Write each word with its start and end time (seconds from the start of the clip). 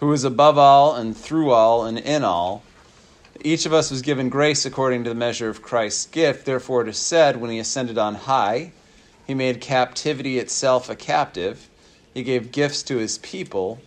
who 0.00 0.12
is 0.12 0.24
above 0.24 0.58
all 0.58 0.94
and 0.94 1.16
through 1.16 1.50
all 1.50 1.84
and 1.84 1.98
in 1.98 2.24
all. 2.24 2.62
Each 3.40 3.66
of 3.66 3.72
us 3.72 3.90
was 3.90 4.02
given 4.02 4.28
grace 4.28 4.64
according 4.66 5.04
to 5.04 5.10
the 5.10 5.14
measure 5.14 5.48
of 5.48 5.62
Christ's 5.62 6.06
gift. 6.06 6.44
Therefore, 6.44 6.82
it 6.82 6.88
is 6.88 6.98
said, 6.98 7.40
when 7.40 7.50
he 7.50 7.58
ascended 7.58 7.98
on 7.98 8.14
high, 8.14 8.72
he 9.26 9.34
made 9.34 9.60
captivity 9.60 10.38
itself 10.38 10.88
a 10.88 10.96
captive. 10.96 11.68
He 12.14 12.22
gave 12.22 12.50
gifts 12.52 12.82
to 12.84 12.96
his 12.96 13.18
people. 13.18 13.80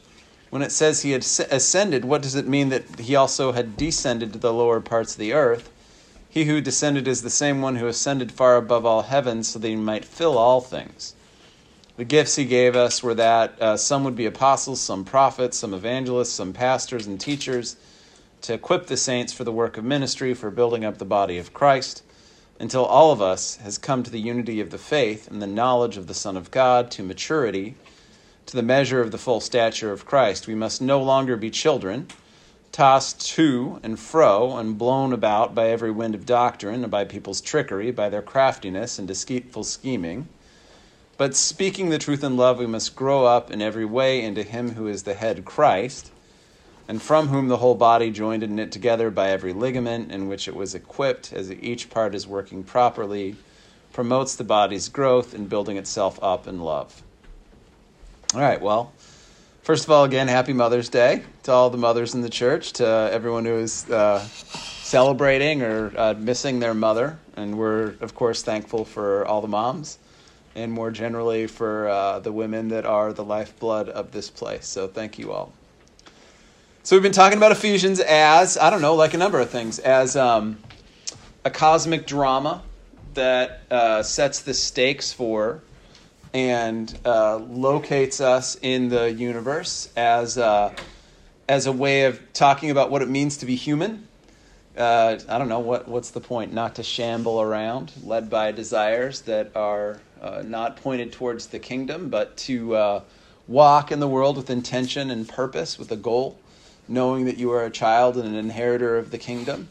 When 0.49 0.61
it 0.61 0.71
says 0.71 1.01
he 1.01 1.11
had 1.11 1.21
ascended, 1.21 2.05
what 2.05 2.21
does 2.21 2.35
it 2.35 2.48
mean 2.48 2.70
that 2.70 2.99
he 2.99 3.15
also 3.15 3.53
had 3.53 3.77
descended 3.77 4.34
to 4.34 4.39
the 4.39 4.53
lower 4.53 4.81
parts 4.81 5.13
of 5.13 5.20
the 5.20 5.34
earth? 5.34 5.70
He 6.29 6.45
who 6.45 6.62
descended 6.62 7.07
is 7.07 7.21
the 7.21 7.29
same 7.29 7.62
one 7.62 7.77
who 7.77 7.87
ascended 7.87 8.31
far 8.31 8.55
above 8.55 8.85
all 8.85 9.01
heavens 9.01 9.49
so 9.49 9.59
that 9.59 9.67
he 9.67 9.75
might 9.75 10.05
fill 10.05 10.37
all 10.37 10.62
things. 10.62 11.13
The 12.01 12.05
gifts 12.05 12.35
he 12.35 12.45
gave 12.45 12.75
us 12.75 13.03
were 13.03 13.13
that 13.13 13.61
uh, 13.61 13.77
some 13.77 14.03
would 14.05 14.15
be 14.15 14.25
apostles, 14.25 14.81
some 14.81 15.05
prophets, 15.05 15.59
some 15.59 15.71
evangelists, 15.71 16.31
some 16.31 16.51
pastors 16.51 17.05
and 17.05 17.21
teachers, 17.21 17.75
to 18.41 18.55
equip 18.55 18.87
the 18.87 18.97
saints 18.97 19.31
for 19.31 19.43
the 19.43 19.51
work 19.51 19.77
of 19.77 19.84
ministry, 19.84 20.34
for 20.34 20.49
building 20.49 20.84
up 20.84 20.98
the 20.98 21.05
body 21.05 21.37
of 21.37 21.53
Christ, 21.53 22.01
until 22.59 22.85
all 22.85 23.11
of 23.11 23.21
us 23.21 23.57
has 23.57 23.77
come 23.77 24.01
to 24.01 24.09
the 24.09 24.20
unity 24.20 24.59
of 24.59 24.71
the 24.71 24.79
faith 24.79 25.29
and 25.29 25.43
the 25.43 25.45
knowledge 25.45 25.95
of 25.95 26.07
the 26.07 26.15
Son 26.15 26.35
of 26.35 26.49
God, 26.49 26.89
to 26.89 27.03
maturity 27.03 27.76
to 28.48 28.55
the 28.55 28.63
measure 28.63 28.99
of 28.99 29.11
the 29.11 29.20
full 29.20 29.39
stature 29.39 29.91
of 29.91 30.07
Christ. 30.07 30.48
We 30.48 30.55
must 30.55 30.81
no 30.81 31.04
longer 31.04 31.37
be 31.37 31.51
children, 31.51 32.07
tossed 32.71 33.29
to 33.35 33.79
and 33.83 33.99
fro 33.99 34.57
and 34.57 34.76
blown 34.76 35.13
about 35.13 35.54
by 35.54 35.70
every 35.70 35.91
wind 35.91 36.15
of 36.15 36.26
doctrine 36.26 36.81
and 36.81 36.89
by 36.89 37.05
people's 37.05 37.41
trickery, 37.41 37.91
by 37.91 38.09
their 38.09 38.23
craftiness 38.23 38.98
and 38.98 39.07
deceitful 39.07 39.65
scheming. 39.65 40.29
But 41.21 41.35
speaking 41.35 41.89
the 41.89 41.99
truth 41.99 42.23
in 42.23 42.35
love, 42.35 42.57
we 42.57 42.65
must 42.65 42.95
grow 42.95 43.27
up 43.27 43.51
in 43.51 43.61
every 43.61 43.85
way 43.85 44.23
into 44.23 44.41
Him 44.41 44.71
who 44.71 44.87
is 44.87 45.03
the 45.03 45.13
head, 45.13 45.45
Christ, 45.45 46.09
and 46.87 46.99
from 46.99 47.27
whom 47.27 47.47
the 47.47 47.57
whole 47.57 47.75
body, 47.75 48.09
joined 48.09 48.41
and 48.41 48.55
knit 48.55 48.71
together 48.71 49.11
by 49.11 49.29
every 49.29 49.53
ligament 49.53 50.11
in 50.11 50.27
which 50.27 50.47
it 50.47 50.55
was 50.55 50.73
equipped, 50.73 51.31
as 51.31 51.51
each 51.51 51.91
part 51.91 52.15
is 52.15 52.25
working 52.25 52.63
properly, 52.63 53.35
promotes 53.93 54.35
the 54.35 54.43
body's 54.43 54.89
growth 54.89 55.35
in 55.35 55.45
building 55.45 55.77
itself 55.77 56.17
up 56.23 56.47
in 56.47 56.61
love. 56.61 57.03
All 58.33 58.41
right, 58.41 58.59
well, 58.59 58.91
first 59.61 59.83
of 59.83 59.91
all, 59.91 60.05
again, 60.05 60.27
happy 60.27 60.53
Mother's 60.53 60.89
Day 60.89 61.21
to 61.43 61.51
all 61.51 61.69
the 61.69 61.77
mothers 61.77 62.15
in 62.15 62.21
the 62.21 62.31
church, 62.31 62.73
to 62.73 63.09
everyone 63.13 63.45
who 63.45 63.59
is 63.59 63.87
uh, 63.91 64.17
celebrating 64.17 65.61
or 65.61 65.94
uh, 65.95 66.16
missing 66.17 66.59
their 66.59 66.73
mother. 66.73 67.19
And 67.35 67.59
we're, 67.59 67.94
of 68.01 68.16
course, 68.16 68.41
thankful 68.41 68.85
for 68.85 69.23
all 69.27 69.41
the 69.41 69.47
moms 69.47 69.99
and 70.56 70.72
more 70.72 70.91
generally 70.91 71.47
for 71.47 71.88
uh, 71.88 72.19
the 72.19 72.31
women 72.31 72.68
that 72.69 72.85
are 72.85 73.13
the 73.13 73.24
lifeblood 73.24 73.90
of 73.90 74.12
this 74.12 74.30
place. 74.30 74.66
So 74.66 74.88
thank 74.88 75.18
you 75.18 75.31
all. 75.31 75.53
So 76.84 76.96
we've 76.96 77.03
been 77.03 77.12
talking 77.12 77.38
about 77.38 77.52
Ephesians 77.52 78.00
as, 78.00 78.57
I 78.57 78.69
don't 78.69 78.81
know, 78.81 78.96
like 78.96 79.13
a 79.13 79.18
number 79.18 79.40
of 79.40 79.50
things, 79.50 79.79
as 79.79 80.16
um, 80.16 80.57
a 81.46 81.50
cosmic 81.52 82.07
drama 82.07 82.63
that 83.13 83.61
uh, 83.69 84.03
sets 84.03 84.41
the 84.41 84.53
stakes 84.53 85.13
for 85.13 85.61
and 86.34 86.97
uh, 87.06 87.38
locates 87.38 88.22
us 88.22 88.57
in 88.61 88.90
the 88.90 89.11
universe 89.11 89.91
as 89.95 90.38
uh, 90.38 90.73
as 91.50 91.67
a 91.67 91.72
way 91.72 92.06
of 92.06 92.22
talking 92.34 92.72
about 92.72 92.90
what 92.90 93.01
it 93.01 93.09
means 93.09 93.38
to 93.38 93.45
be 93.45 93.56
human. 93.56 94.07
Uh, 94.78 95.19
I 95.28 95.38
don't 95.38 95.50
know 95.50 95.59
what 95.59 95.88
what's 95.88 96.11
the 96.11 96.22
point? 96.22 96.53
Not 96.53 96.75
to 96.75 96.84
shamble 96.84 97.41
around, 97.41 97.91
led 98.03 98.29
by 98.29 98.53
desires 98.53 99.22
that 99.22 99.51
are 99.56 100.00
uh, 100.21 100.43
not 100.45 100.77
pointed 100.77 101.11
towards 101.11 101.47
the 101.47 101.59
kingdom, 101.59 102.09
but 102.09 102.37
to 102.37 102.75
uh, 102.75 103.01
walk 103.47 103.91
in 103.91 103.99
the 103.99 104.07
world 104.07 104.37
with 104.37 104.49
intention 104.49 105.09
and 105.09 105.27
purpose, 105.27 105.79
with 105.79 105.91
a 105.91 105.95
goal, 105.95 106.37
knowing 106.87 107.25
that 107.25 107.37
you 107.37 107.51
are 107.51 107.65
a 107.65 107.71
child 107.71 108.17
and 108.17 108.27
an 108.27 108.35
inheritor 108.35 108.97
of 108.97 109.11
the 109.11 109.17
kingdom 109.17 109.69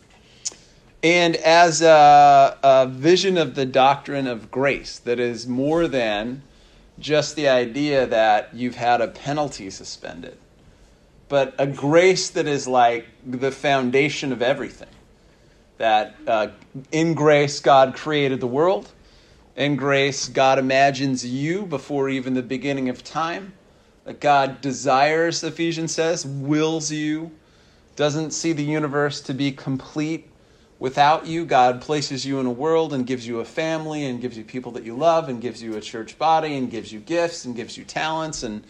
and 1.03 1.37
as 1.37 1.81
a, 1.83 2.59
a, 2.63 2.87
vision 2.87 3.39
of 3.39 3.55
the 3.55 3.65
doctrine 3.65 4.27
of 4.27 4.51
grace 4.51 4.99
that 5.01 5.19
is 5.19 5.47
more 5.47 5.89
than 5.89 6.43
just 6.99 7.37
the 7.37 7.49
idea 7.49 8.07
that 8.07 8.51
you've 8.53 8.75
had 8.75 9.01
a 9.01 9.09
penalty 9.09 9.71
suspended, 9.71 10.37
but 11.29 11.55
a 11.59 11.67
grace 11.67 12.31
that 12.31 12.47
is 12.47 12.69
like 12.69 13.07
the 13.27 13.51
foundation 13.51 14.33
of 14.33 14.43
everything. 14.43 14.89
That 15.79 16.15
uh, 16.27 16.49
in 16.93 17.15
grace, 17.15 17.61
God 17.61 17.95
created 17.95 18.41
the 18.41 18.47
world. 18.47 18.91
In 19.61 19.77
grace, 19.77 20.27
God 20.27 20.59
imagines 20.59 21.25
you 21.25 21.67
before 21.67 22.09
even 22.09 22.35
the 22.35 22.43
beginning 22.43 22.89
of 22.89 23.05
time. 23.05 23.53
That 24.05 24.19
God 24.19 24.61
desires, 24.61 25.45
Ephesians 25.45 25.93
says, 25.93 26.27
wills 26.27 26.91
you, 26.91 27.31
doesn't 27.95 28.33
see 28.33 28.53
the 28.53 28.65
universe 28.65 29.21
to 29.21 29.35
be 29.35 29.53
complete 29.53 30.31
Without 30.81 31.27
you, 31.27 31.45
God 31.45 31.83
places 31.83 32.25
you 32.25 32.41
in 32.41 32.47
a 32.47 32.51
world 32.51 32.95
and 32.95 33.07
gives 33.07 33.27
you 33.27 33.41
a 33.41 33.45
family 33.45 34.07
and 34.07 34.19
gives 34.19 34.39
you 34.39 34.45
people 34.45 34.73
that 34.73 34.83
you 34.83 34.97
love 34.97 35.29
and 35.29 35.39
gives 35.39 35.63
you 35.63 35.77
a 35.77 35.81
church 35.83 36.17
body 36.17 36.57
and 36.57 36.71
gives 36.71 36.91
you 36.91 37.01
gifts 37.01 37.45
and 37.45 37.55
gives 37.55 37.77
you 37.77 37.85
talents 37.85 38.43
and 38.43 38.65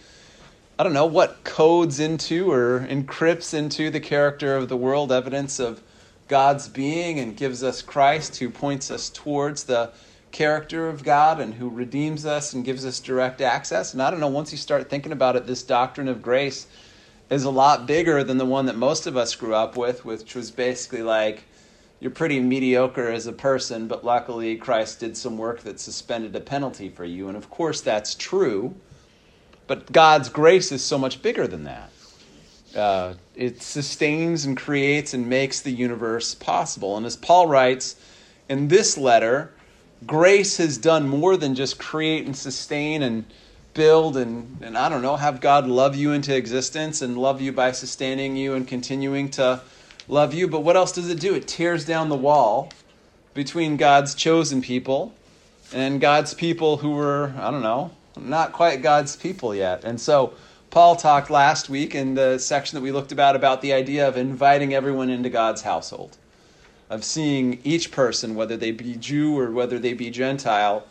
I 0.76 0.82
don't 0.82 0.92
know 0.92 1.06
what 1.06 1.44
codes 1.44 2.00
into 2.00 2.50
or 2.50 2.80
encrypts 2.80 3.54
into 3.54 3.90
the 3.90 4.00
character 4.00 4.56
of 4.56 4.68
the 4.68 4.76
world 4.76 5.12
evidence 5.12 5.60
of 5.60 5.82
God's 6.26 6.68
being 6.68 7.20
and 7.20 7.36
gives 7.36 7.62
us 7.62 7.80
Christ 7.80 8.38
who 8.38 8.50
points 8.50 8.90
us 8.90 9.08
towards 9.08 9.62
the 9.62 9.92
character 10.32 10.88
of 10.88 11.02
God 11.02 11.40
and 11.40 11.54
who 11.54 11.68
redeems 11.68 12.24
us 12.24 12.52
and 12.52 12.64
gives 12.64 12.84
us 12.84 13.00
direct 13.00 13.40
access. 13.40 13.92
And 13.92 14.02
I 14.02 14.10
don't 14.10 14.20
know, 14.20 14.28
once 14.28 14.52
you 14.52 14.58
start 14.58 14.88
thinking 14.88 15.12
about 15.12 15.36
it, 15.36 15.46
this 15.46 15.62
doctrine 15.62 16.08
of 16.08 16.22
grace 16.22 16.66
is 17.30 17.44
a 17.44 17.50
lot 17.50 17.86
bigger 17.86 18.24
than 18.24 18.38
the 18.38 18.46
one 18.46 18.66
that 18.66 18.76
most 18.76 19.06
of 19.06 19.16
us 19.16 19.34
grew 19.34 19.54
up 19.54 19.76
with, 19.76 20.04
which 20.04 20.34
was 20.34 20.50
basically 20.50 21.02
like, 21.02 21.44
you're 22.00 22.10
pretty 22.10 22.40
mediocre 22.40 23.08
as 23.08 23.26
a 23.26 23.32
person, 23.32 23.86
but 23.86 24.04
luckily 24.04 24.56
Christ 24.56 25.00
did 25.00 25.16
some 25.16 25.36
work 25.36 25.60
that 25.60 25.78
suspended 25.78 26.34
a 26.34 26.40
penalty 26.40 26.88
for 26.88 27.04
you. 27.04 27.28
And 27.28 27.36
of 27.36 27.50
course, 27.50 27.82
that's 27.82 28.14
true. 28.14 28.74
But 29.66 29.92
God's 29.92 30.28
grace 30.28 30.72
is 30.72 30.82
so 30.82 30.98
much 30.98 31.22
bigger 31.22 31.46
than 31.46 31.64
that. 31.64 31.90
Uh, 32.74 33.14
it 33.34 33.62
sustains 33.62 34.44
and 34.44 34.56
creates 34.56 35.12
and 35.12 35.28
makes 35.28 35.60
the 35.60 35.70
universe 35.70 36.34
possible. 36.34 36.96
And 36.96 37.04
as 37.04 37.16
Paul 37.16 37.48
writes 37.48 37.96
in 38.48 38.68
this 38.68 38.96
letter, 38.96 39.52
grace 40.06 40.56
has 40.56 40.78
done 40.78 41.08
more 41.08 41.36
than 41.36 41.54
just 41.54 41.78
create 41.78 42.26
and 42.26 42.36
sustain 42.36 43.02
and 43.02 43.24
build 43.74 44.16
and, 44.16 44.58
and 44.62 44.76
I 44.76 44.88
don't 44.88 45.02
know, 45.02 45.16
have 45.16 45.40
God 45.40 45.66
love 45.66 45.94
you 45.94 46.12
into 46.12 46.34
existence 46.34 47.02
and 47.02 47.16
love 47.16 47.40
you 47.40 47.52
by 47.52 47.72
sustaining 47.72 48.36
you 48.36 48.54
and 48.54 48.66
continuing 48.66 49.30
to 49.30 49.60
love 50.08 50.34
you. 50.34 50.48
But 50.48 50.60
what 50.60 50.76
else 50.76 50.92
does 50.92 51.08
it 51.08 51.20
do? 51.20 51.34
It 51.34 51.46
tears 51.46 51.84
down 51.84 52.08
the 52.08 52.16
wall 52.16 52.70
between 53.34 53.76
God's 53.76 54.14
chosen 54.14 54.60
people 54.60 55.14
and 55.72 56.00
God's 56.00 56.34
people 56.34 56.78
who 56.78 56.90
were, 56.90 57.32
I 57.38 57.50
don't 57.50 57.62
know, 57.62 57.92
not 58.18 58.52
quite 58.52 58.82
God's 58.82 59.16
people 59.16 59.54
yet. 59.54 59.84
And 59.84 60.00
so 60.00 60.34
Paul 60.70 60.96
talked 60.96 61.30
last 61.30 61.68
week 61.68 61.94
in 61.94 62.14
the 62.14 62.38
section 62.38 62.76
that 62.76 62.82
we 62.82 62.92
looked 62.92 63.12
about 63.12 63.36
about 63.36 63.62
the 63.62 63.72
idea 63.72 64.06
of 64.08 64.16
inviting 64.16 64.74
everyone 64.74 65.10
into 65.10 65.28
God's 65.28 65.62
household, 65.62 66.16
of 66.90 67.04
seeing 67.04 67.60
each 67.64 67.92
person, 67.92 68.34
whether 68.34 68.56
they 68.56 68.72
be 68.72 68.96
Jew 68.96 69.38
or 69.38 69.50
whether 69.52 69.78
they 69.78 69.94
be 69.94 70.10
Gentile, 70.10 70.84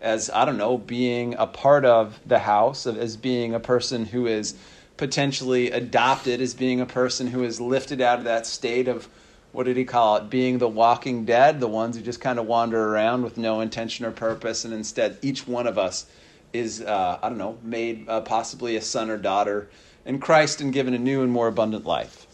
as, 0.00 0.30
I 0.30 0.44
don't 0.44 0.56
know, 0.56 0.78
being 0.78 1.34
a 1.34 1.46
part 1.46 1.84
of 1.84 2.18
the 2.26 2.40
house, 2.40 2.86
as 2.86 3.16
being 3.16 3.54
a 3.54 3.60
person 3.60 4.06
who 4.06 4.26
is 4.26 4.56
potentially 4.96 5.70
adopted 5.70 6.40
as 6.40 6.54
being 6.54 6.80
a 6.80 6.86
person 6.86 7.28
who 7.28 7.44
is 7.44 7.60
lifted 7.60 8.00
out 8.00 8.18
of 8.18 8.24
that 8.24 8.46
state 8.46 8.88
of 8.88 9.08
what 9.52 9.64
did 9.64 9.76
he 9.76 9.84
call 9.84 10.16
it? 10.16 10.30
Being 10.30 10.58
the 10.58 10.68
walking 10.68 11.26
dead, 11.26 11.60
the 11.60 11.68
ones 11.68 11.96
who 11.96 12.02
just 12.02 12.20
kind 12.20 12.38
of 12.38 12.46
wander 12.46 12.88
around 12.88 13.22
with 13.22 13.36
no 13.36 13.60
intention 13.60 14.06
or 14.06 14.10
purpose, 14.10 14.64
and 14.64 14.72
instead 14.72 15.18
each 15.20 15.46
one 15.46 15.66
of 15.66 15.76
us 15.76 16.06
is, 16.54 16.80
uh, 16.80 17.18
I 17.22 17.28
don't 17.28 17.38
know, 17.38 17.58
made 17.62 18.08
uh, 18.08 18.22
possibly 18.22 18.76
a 18.76 18.80
son 18.80 19.10
or 19.10 19.18
daughter 19.18 19.68
in 20.06 20.18
Christ 20.18 20.62
and 20.62 20.72
given 20.72 20.94
a 20.94 20.98
new 20.98 21.22
and 21.22 21.30
more 21.30 21.48
abundant 21.48 21.84
life. 21.84 22.26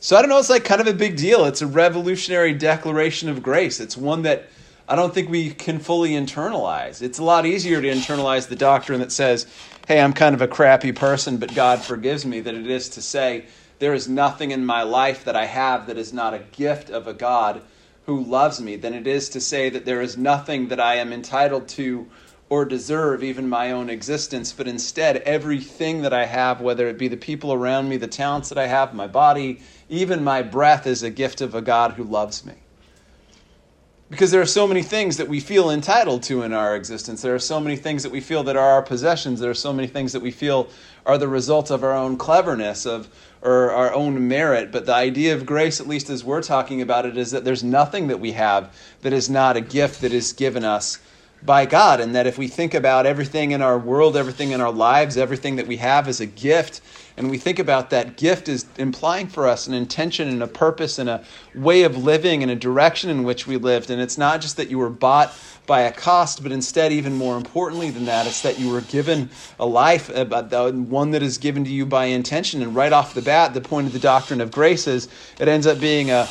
So 0.00 0.16
I 0.16 0.22
don't 0.22 0.28
know, 0.28 0.38
it's 0.38 0.48
like 0.48 0.64
kind 0.64 0.80
of 0.80 0.86
a 0.86 0.94
big 0.94 1.16
deal. 1.16 1.44
It's 1.44 1.60
a 1.60 1.66
revolutionary 1.66 2.54
declaration 2.54 3.28
of 3.28 3.42
grace. 3.42 3.80
It's 3.80 3.96
one 3.96 4.22
that 4.22 4.44
I 4.88 4.94
don't 4.94 5.12
think 5.12 5.28
we 5.28 5.50
can 5.50 5.80
fully 5.80 6.10
internalize. 6.10 7.02
It's 7.02 7.18
a 7.18 7.24
lot 7.24 7.44
easier 7.46 7.82
to 7.82 7.88
internalize 7.88 8.48
the 8.48 8.56
doctrine 8.56 9.00
that 9.00 9.10
says, 9.10 9.46
hey, 9.88 10.00
I'm 10.00 10.12
kind 10.12 10.36
of 10.36 10.40
a 10.40 10.46
crappy 10.46 10.92
person, 10.92 11.38
but 11.38 11.52
God 11.52 11.82
forgives 11.82 12.24
me, 12.24 12.40
than 12.40 12.54
it 12.54 12.70
is 12.70 12.88
to 12.90 13.02
say, 13.02 13.46
there 13.80 13.92
is 13.92 14.08
nothing 14.08 14.52
in 14.52 14.64
my 14.64 14.82
life 14.82 15.24
that 15.24 15.34
I 15.36 15.46
have 15.46 15.88
that 15.88 15.98
is 15.98 16.12
not 16.12 16.32
a 16.32 16.44
gift 16.52 16.90
of 16.90 17.06
a 17.08 17.12
God 17.12 17.60
who 18.06 18.22
loves 18.22 18.60
me, 18.60 18.76
than 18.76 18.94
it 18.94 19.06
is 19.06 19.28
to 19.30 19.40
say 19.40 19.68
that 19.68 19.84
there 19.84 20.00
is 20.00 20.16
nothing 20.16 20.68
that 20.68 20.80
I 20.80 20.94
am 20.94 21.12
entitled 21.12 21.68
to 21.70 22.06
or 22.50 22.64
deserve, 22.64 23.22
even 23.22 23.48
my 23.48 23.72
own 23.72 23.90
existence, 23.90 24.52
but 24.52 24.66
instead 24.66 25.18
everything 25.18 26.02
that 26.02 26.12
I 26.12 26.24
have, 26.24 26.60
whether 26.60 26.88
it 26.88 26.98
be 26.98 27.08
the 27.08 27.16
people 27.16 27.52
around 27.52 27.88
me, 27.88 27.96
the 27.96 28.06
talents 28.06 28.48
that 28.48 28.58
I 28.58 28.66
have, 28.66 28.94
my 28.94 29.06
body, 29.06 29.60
even 29.88 30.24
my 30.24 30.42
breath, 30.42 30.86
is 30.86 31.02
a 31.02 31.10
gift 31.10 31.40
of 31.40 31.54
a 31.54 31.60
God 31.60 31.92
who 31.92 32.04
loves 32.04 32.46
me 32.46 32.54
because 34.10 34.30
there 34.30 34.40
are 34.40 34.46
so 34.46 34.66
many 34.66 34.82
things 34.82 35.18
that 35.18 35.28
we 35.28 35.38
feel 35.38 35.70
entitled 35.70 36.22
to 36.24 36.42
in 36.42 36.52
our 36.52 36.74
existence. 36.74 37.20
There 37.20 37.34
are 37.34 37.38
so 37.38 37.60
many 37.60 37.76
things 37.76 38.02
that 38.04 38.12
we 38.12 38.20
feel 38.20 38.42
that 38.44 38.56
are 38.56 38.70
our 38.70 38.82
possessions. 38.82 39.38
There 39.40 39.50
are 39.50 39.54
so 39.54 39.72
many 39.72 39.86
things 39.86 40.12
that 40.12 40.20
we 40.20 40.30
feel 40.30 40.68
are 41.04 41.18
the 41.18 41.28
result 41.28 41.70
of 41.70 41.84
our 41.84 41.94
own 41.94 42.16
cleverness 42.16 42.86
of 42.86 43.08
or 43.42 43.70
our 43.70 43.92
own 43.92 44.26
merit. 44.26 44.72
But 44.72 44.86
the 44.86 44.94
idea 44.94 45.34
of 45.34 45.44
grace, 45.44 45.80
at 45.80 45.86
least 45.86 46.08
as 46.08 46.24
we're 46.24 46.42
talking 46.42 46.80
about 46.80 47.04
it, 47.04 47.18
is 47.18 47.32
that 47.32 47.44
there's 47.44 47.62
nothing 47.62 48.08
that 48.08 48.18
we 48.18 48.32
have 48.32 48.74
that 49.02 49.12
is 49.12 49.28
not 49.28 49.56
a 49.56 49.60
gift 49.60 50.00
that 50.00 50.12
is 50.12 50.32
given 50.32 50.64
us 50.64 50.98
by 51.42 51.66
God, 51.66 52.00
and 52.00 52.14
that 52.14 52.26
if 52.26 52.36
we 52.36 52.48
think 52.48 52.74
about 52.74 53.06
everything 53.06 53.52
in 53.52 53.62
our 53.62 53.78
world, 53.78 54.16
everything 54.16 54.52
in 54.52 54.60
our 54.60 54.72
lives, 54.72 55.16
everything 55.16 55.56
that 55.56 55.66
we 55.66 55.76
have 55.76 56.08
is 56.08 56.20
a 56.20 56.26
gift, 56.26 56.80
and 57.16 57.30
we 57.30 57.38
think 57.38 57.58
about 57.58 57.90
that 57.90 58.16
gift 58.16 58.48
is 58.48 58.66
implying 58.76 59.26
for 59.26 59.46
us 59.46 59.66
an 59.66 59.74
intention 59.74 60.28
and 60.28 60.42
a 60.42 60.46
purpose 60.46 60.98
and 60.98 61.08
a 61.08 61.24
way 61.54 61.82
of 61.82 61.96
living 61.96 62.42
and 62.42 62.50
a 62.50 62.54
direction 62.54 63.10
in 63.10 63.24
which 63.24 63.46
we 63.46 63.56
lived. 63.56 63.90
And 63.90 64.00
it's 64.00 64.16
not 64.16 64.40
just 64.40 64.56
that 64.56 64.68
you 64.70 64.78
were 64.78 64.88
bought 64.88 65.34
by 65.66 65.80
a 65.80 65.92
cost, 65.92 66.44
but 66.44 66.52
instead, 66.52 66.92
even 66.92 67.14
more 67.14 67.36
importantly 67.36 67.90
than 67.90 68.04
that, 68.06 68.26
it's 68.26 68.42
that 68.42 68.58
you 68.58 68.70
were 68.70 68.80
given 68.80 69.30
a 69.58 69.66
life, 69.66 70.10
uh, 70.10 70.70
one 70.70 71.10
that 71.10 71.22
is 71.22 71.38
given 71.38 71.64
to 71.64 71.70
you 71.70 71.84
by 71.84 72.06
intention. 72.06 72.62
And 72.62 72.74
right 72.74 72.92
off 72.92 73.14
the 73.14 73.22
bat, 73.22 73.52
the 73.52 73.60
point 73.60 73.88
of 73.88 73.92
the 73.92 73.98
doctrine 73.98 74.40
of 74.40 74.52
grace 74.52 74.86
is 74.86 75.08
it 75.40 75.48
ends 75.48 75.66
up 75.66 75.80
being 75.80 76.10
a 76.10 76.28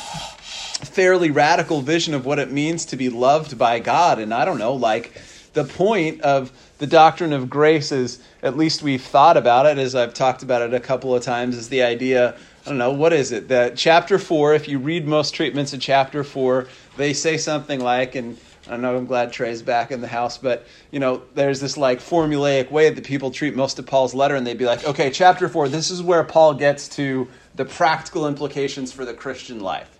fairly 0.84 1.30
radical 1.30 1.80
vision 1.80 2.14
of 2.14 2.24
what 2.24 2.38
it 2.38 2.50
means 2.50 2.84
to 2.86 2.96
be 2.96 3.08
loved 3.08 3.58
by 3.58 3.80
God. 3.80 4.18
And 4.18 4.32
I 4.32 4.44
don't 4.44 4.58
know, 4.58 4.74
like 4.74 5.20
the 5.52 5.64
point 5.64 6.20
of 6.20 6.52
the 6.78 6.86
doctrine 6.86 7.32
of 7.32 7.50
grace 7.50 7.90
is, 7.90 8.20
at 8.42 8.56
least 8.56 8.82
we've 8.82 9.02
thought 9.02 9.36
about 9.36 9.66
it, 9.66 9.78
as 9.78 9.94
I've 9.94 10.14
talked 10.14 10.42
about 10.42 10.62
it 10.62 10.72
a 10.72 10.80
couple 10.80 11.14
of 11.14 11.22
times, 11.22 11.56
is 11.56 11.68
the 11.68 11.82
idea. 11.82 12.36
I 12.64 12.68
don't 12.68 12.78
know, 12.78 12.92
what 12.92 13.12
is 13.12 13.32
it? 13.32 13.48
That 13.48 13.76
chapter 13.76 14.18
four, 14.18 14.54
if 14.54 14.68
you 14.68 14.78
read 14.78 15.06
most 15.06 15.34
treatments 15.34 15.72
in 15.72 15.80
chapter 15.80 16.22
four, 16.22 16.68
they 16.96 17.12
say 17.12 17.36
something 17.36 17.80
like, 17.80 18.14
and 18.14 18.38
I 18.68 18.76
know 18.76 18.96
I'm 18.96 19.06
glad 19.06 19.32
Trey's 19.32 19.62
back 19.62 19.90
in 19.90 20.00
the 20.00 20.06
house, 20.06 20.38
but 20.38 20.66
you 20.92 21.00
know, 21.00 21.22
there's 21.34 21.60
this 21.60 21.76
like 21.76 21.98
formulaic 22.00 22.70
way 22.70 22.90
that 22.90 23.04
people 23.04 23.30
treat 23.30 23.56
most 23.56 23.78
of 23.78 23.86
Paul's 23.86 24.14
letter, 24.14 24.36
and 24.36 24.46
they'd 24.46 24.58
be 24.58 24.66
like, 24.66 24.84
okay, 24.84 25.10
chapter 25.10 25.48
four, 25.48 25.68
this 25.68 25.90
is 25.90 26.02
where 26.02 26.22
Paul 26.22 26.54
gets 26.54 26.88
to 26.90 27.26
the 27.56 27.64
practical 27.64 28.28
implications 28.28 28.92
for 28.92 29.04
the 29.04 29.14
Christian 29.14 29.58
life. 29.58 29.97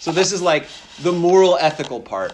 So 0.00 0.12
this 0.12 0.32
is 0.32 0.40
like 0.40 0.66
the 1.02 1.12
moral 1.12 1.56
ethical 1.60 2.00
part. 2.00 2.32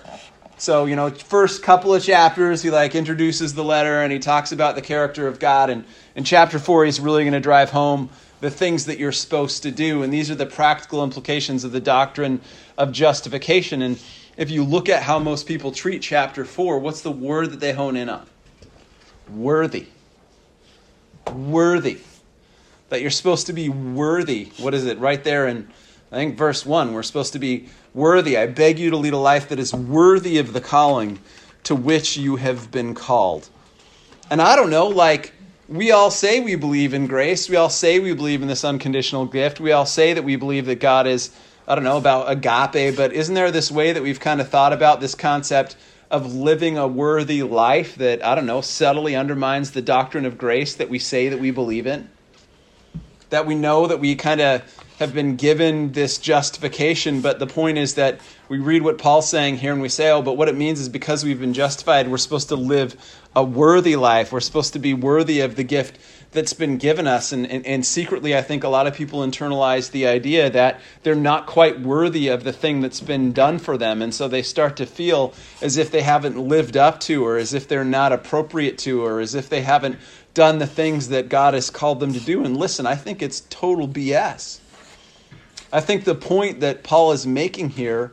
So, 0.57 0.85
you 0.85 0.97
know, 0.97 1.11
first 1.11 1.63
couple 1.63 1.95
of 1.95 2.03
chapters, 2.03 2.63
he 2.63 2.71
like 2.71 2.95
introduces 2.95 3.55
the 3.55 3.65
letter 3.65 4.03
and 4.03 4.13
he 4.13 4.19
talks 4.19 4.53
about 4.53 4.77
the 4.77 4.83
character 4.83 5.27
of 5.27 5.39
God. 5.39 5.71
And 5.71 5.85
in 6.15 6.25
chapter 6.25 6.59
four, 6.59 6.85
he's 6.85 7.01
really 7.01 7.25
going 7.25 7.33
to 7.33 7.41
drive 7.41 7.71
home 7.71 8.11
the 8.41 8.51
things 8.51 8.87
that 8.87 8.99
you're 8.99 9.13
supposed 9.13 9.63
to 9.65 9.71
do. 9.71 10.03
And 10.03 10.13
these 10.13 10.31
are 10.31 10.35
the 10.35 10.47
practical 10.47 11.03
implications 11.03 11.65
of 11.65 11.73
the 11.73 11.81
doctrine 11.81 12.41
of 12.79 12.93
justification. 12.93 13.83
And 13.83 14.01
if 14.37 14.51
you 14.51 14.63
look 14.63 14.89
at 14.89 15.03
how 15.03 15.19
most 15.19 15.47
people 15.47 15.73
treat 15.73 16.03
chapter 16.03 16.45
four, 16.45 16.79
what's 16.79 17.01
the 17.01 17.11
word 17.11 17.51
that 17.51 17.61
they 17.61 17.73
hone 17.73 17.97
in 17.97 18.09
on? 18.09 18.27
Worthy. 19.35 19.87
Worthy. 21.33 21.99
That 22.91 23.01
you're 23.01 23.11
supposed 23.11 23.47
to 23.47 23.53
be 23.53 23.69
worthy. 23.71 24.51
What 24.59 24.75
is 24.75 24.85
it? 24.85 24.99
Right 24.99 25.25
there 25.25 25.49
in, 25.49 25.69
I 26.15 26.19
think, 26.19 26.37
verse 26.37 26.65
1. 26.65 26.93
We're 26.93 27.03
supposed 27.03 27.33
to 27.33 27.41
be 27.41 27.67
worthy. 27.93 28.39
I 28.39 28.47
beg 28.47 28.79
you 28.79 28.91
to 28.91 28.97
lead 28.97 29.15
a 29.15 29.19
life 29.19 29.49
that 29.49 29.59
is 29.59 29.75
worthy 29.75 30.39
of 30.39 30.53
the 30.53 30.61
calling 30.61 31.19
to 31.65 31.75
which 31.75 32.17
you 32.17 32.37
have 32.37 32.71
been 32.71 32.95
called. 32.95 33.49
And 34.31 34.41
I 34.41 34.55
don't 34.55 34.71
know, 34.71 34.87
like, 34.87 35.33
we 35.69 35.91
all 35.91 36.13
say 36.13 36.39
we 36.39 36.55
believe 36.55 36.95
in 36.95 37.09
grace. 37.09 37.49
We 37.49 37.57
all 37.57 37.69
say 37.69 37.99
we 37.99 38.15
believe 38.15 38.43
in 38.43 38.49
this 38.49 38.65
unconditional 38.65 39.27
gift. 39.27 39.59
We 39.59 39.73
all 39.73 39.87
say 39.87 40.13
that 40.13 40.23
we 40.23 40.37
believe 40.37 40.67
that 40.67 40.79
God 40.79 41.09
is, 41.09 41.35
I 41.67 41.75
don't 41.75 41.83
know, 41.83 41.97
about 41.97 42.31
agape, 42.31 42.97
but 42.97 43.13
isn't 43.13 43.35
there 43.35 43.51
this 43.51 43.73
way 43.73 43.91
that 43.91 44.03
we've 44.03 44.21
kind 44.21 44.41
of 44.41 44.49
thought 44.49 44.73
about 44.73 45.01
this 45.01 45.17
concept 45.17 45.75
of 46.13 46.33
living 46.33 46.79
a 46.79 46.87
worthy 46.87 47.43
life 47.43 47.97
that, 47.97 48.25
I 48.25 48.37
don't 48.37 48.47
know, 48.47 48.61
subtly 48.61 49.17
undermines 49.17 49.73
the 49.73 49.83
doctrine 49.83 50.27
of 50.27 50.39
grace 50.39 50.77
that 50.77 50.89
we 50.89 51.01
say 51.01 51.31
that 51.31 51.41
we 51.41 51.51
believe 51.51 51.89
in? 51.89 52.09
That 53.31 53.47
we 53.47 53.57
know 53.57 53.89
that 53.89 53.99
we 53.99 54.15
kind 54.15 54.41
of 54.41 54.84
have 54.99 55.13
been 55.13 55.37
given 55.37 55.93
this 55.93 56.19
justification, 56.19 57.21
but 57.21 57.39
the 57.39 57.47
point 57.47 57.79
is 57.79 57.95
that 57.95 58.21
we 58.49 58.59
read 58.59 58.83
what 58.83 58.99
Paul's 58.99 59.29
saying 59.29 59.57
here 59.59 59.73
and 59.73 59.83
we 59.83 59.89
say, 59.89 60.11
oh, 60.11 60.23
but 60.23 60.37
what 60.37 60.49
it 60.49 60.55
means 60.55 60.79
is 60.79 60.89
because 60.89 61.25
we've 61.25 61.41
been 61.41 61.55
justified, 61.55 62.09
we're 62.09 62.19
supposed 62.19 62.49
to 62.49 62.57
live 62.57 62.97
a 63.35 63.43
worthy 63.43 63.97
life. 63.97 64.33
We're 64.33 64.41
supposed 64.41 64.75
to 64.75 64.79
be 64.79 64.95
worthy 64.95 65.41
of 65.41 65.57
the 65.57 65.65
gift 65.65 65.99
that's 66.31 66.53
been 66.53 66.77
given 66.79 67.07
us. 67.07 67.33
And, 67.33 67.47
and, 67.51 67.67
and 67.67 67.85
secretly, 67.85 68.37
I 68.37 68.43
think 68.43 68.63
a 68.63 68.69
lot 68.69 68.87
of 68.87 68.95
people 68.95 69.21
internalize 69.21 69.91
the 69.91 70.07
idea 70.07 70.51
that 70.51 70.81
they're 71.03 71.15
not 71.15 71.47
quite 71.47 71.81
worthy 71.81 72.29
of 72.29 72.45
the 72.45 72.53
thing 72.53 72.81
that's 72.81 73.01
been 73.01 73.33
done 73.33 73.59
for 73.59 73.77
them. 73.77 74.03
And 74.03 74.15
so 74.15 74.29
they 74.29 74.43
start 74.43 74.77
to 74.77 74.87
feel 74.87 75.33
as 75.63 75.77
if 75.77 75.91
they 75.91 76.03
haven't 76.03 76.39
lived 76.39 76.77
up 76.77 77.01
to, 77.01 77.25
or 77.25 77.37
as 77.37 77.55
if 77.55 77.67
they're 77.67 77.85
not 77.85 78.13
appropriate 78.13 78.79
to, 78.79 79.05
or 79.05 79.21
as 79.21 79.35
if 79.35 79.49
they 79.49 79.63
haven't 79.63 79.99
done 80.35 80.59
the 80.59 80.67
things 80.67 81.09
that 81.09 81.29
God 81.29 81.55
has 81.55 81.71
called 81.71 82.01
them 82.01 82.13
to 82.13 82.21
do. 82.21 82.45
And 82.45 82.57
listen, 82.57 82.87
I 82.87 82.97
think 82.97 83.23
it's 83.23 83.41
total 83.51 83.89
BS. 83.89 84.61
I 85.75 85.81
think 85.81 86.05
the 86.05 86.15
point 86.15 86.61
that 86.61 86.85
Paul 86.85 87.11
is 87.11 87.27
making 87.27 87.71
here, 87.71 88.13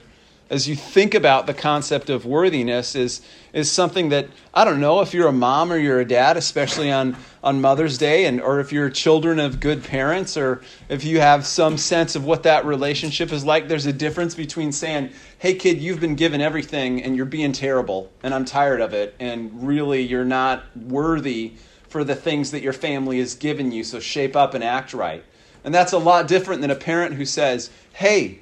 as 0.50 0.68
you 0.68 0.76
think 0.76 1.14
about 1.14 1.46
the 1.46 1.54
concept 1.54 2.10
of 2.10 2.26
worthiness, 2.26 2.96
is, 2.96 3.22
is 3.54 3.72
something 3.72 4.10
that, 4.10 4.30
I 4.52 4.66
don't 4.66 4.80
know, 4.80 5.02
if 5.02 5.14
you're 5.14 5.28
a 5.28 5.32
mom 5.32 5.72
or 5.72 5.78
you're 5.78 6.00
a 6.00 6.06
dad, 6.06 6.38
especially 6.38 6.92
on, 6.92 7.16
on 7.44 7.62
Mother's 7.62 8.00
Day, 8.00 8.26
and, 8.26 8.42
or 8.42 8.60
if 8.62 8.72
you're 8.72 8.90
children 8.90 9.40
of 9.40 9.60
good 9.60 9.84
parents, 9.84 10.38
or 10.38 10.64
if 10.90 11.04
you 11.04 11.20
have 11.20 11.46
some 11.46 11.78
sense 11.78 12.16
of 12.16 12.26
what 12.26 12.42
that 12.44 12.66
relationship 12.66 13.32
is 13.32 13.46
like, 13.46 13.68
there's 13.68 13.86
a 13.86 13.94
difference 13.94 14.34
between 14.34 14.72
saying, 14.72 15.12
hey, 15.38 15.54
kid, 15.54 15.80
you've 15.80 16.00
been 16.00 16.16
given 16.16 16.42
everything 16.42 17.04
and 17.04 17.16
you're 17.16 17.28
being 17.28 17.52
terrible, 17.52 18.12
and 18.24 18.34
I'm 18.34 18.44
tired 18.44 18.82
of 18.82 18.96
it, 18.96 19.14
and 19.20 19.68
really 19.68 20.02
you're 20.02 20.26
not 20.26 20.64
worthy 20.76 21.54
for 21.90 22.04
the 22.04 22.16
things 22.16 22.50
that 22.50 22.64
your 22.64 22.74
family 22.74 23.20
has 23.20 23.36
given 23.36 23.72
you, 23.72 23.84
so 23.84 24.00
shape 24.00 24.36
up 24.36 24.56
and 24.56 24.64
act 24.64 24.96
right. 24.96 25.24
And 25.64 25.74
that's 25.74 25.94
a 25.94 25.98
lot 25.98 26.28
different 26.28 26.62
than 26.62 26.72
a 26.72 26.76
parent 26.76 27.16
who 27.16 27.26
says, 27.26 27.70
Hey, 27.94 28.40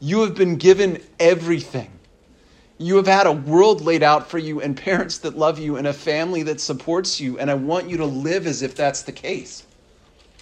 you 0.00 0.20
have 0.22 0.34
been 0.34 0.56
given 0.56 1.02
everything. 1.18 1.90
You 2.78 2.96
have 2.96 3.06
had 3.06 3.26
a 3.26 3.32
world 3.32 3.82
laid 3.82 4.02
out 4.02 4.30
for 4.30 4.38
you 4.38 4.60
and 4.60 4.76
parents 4.76 5.18
that 5.18 5.36
love 5.36 5.58
you 5.58 5.76
and 5.76 5.86
a 5.86 5.92
family 5.92 6.42
that 6.44 6.60
supports 6.60 7.20
you. 7.20 7.38
And 7.38 7.50
I 7.50 7.54
want 7.54 7.90
you 7.90 7.98
to 7.98 8.06
live 8.06 8.46
as 8.46 8.62
if 8.62 8.74
that's 8.74 9.02
the 9.02 9.12
case. 9.12 9.64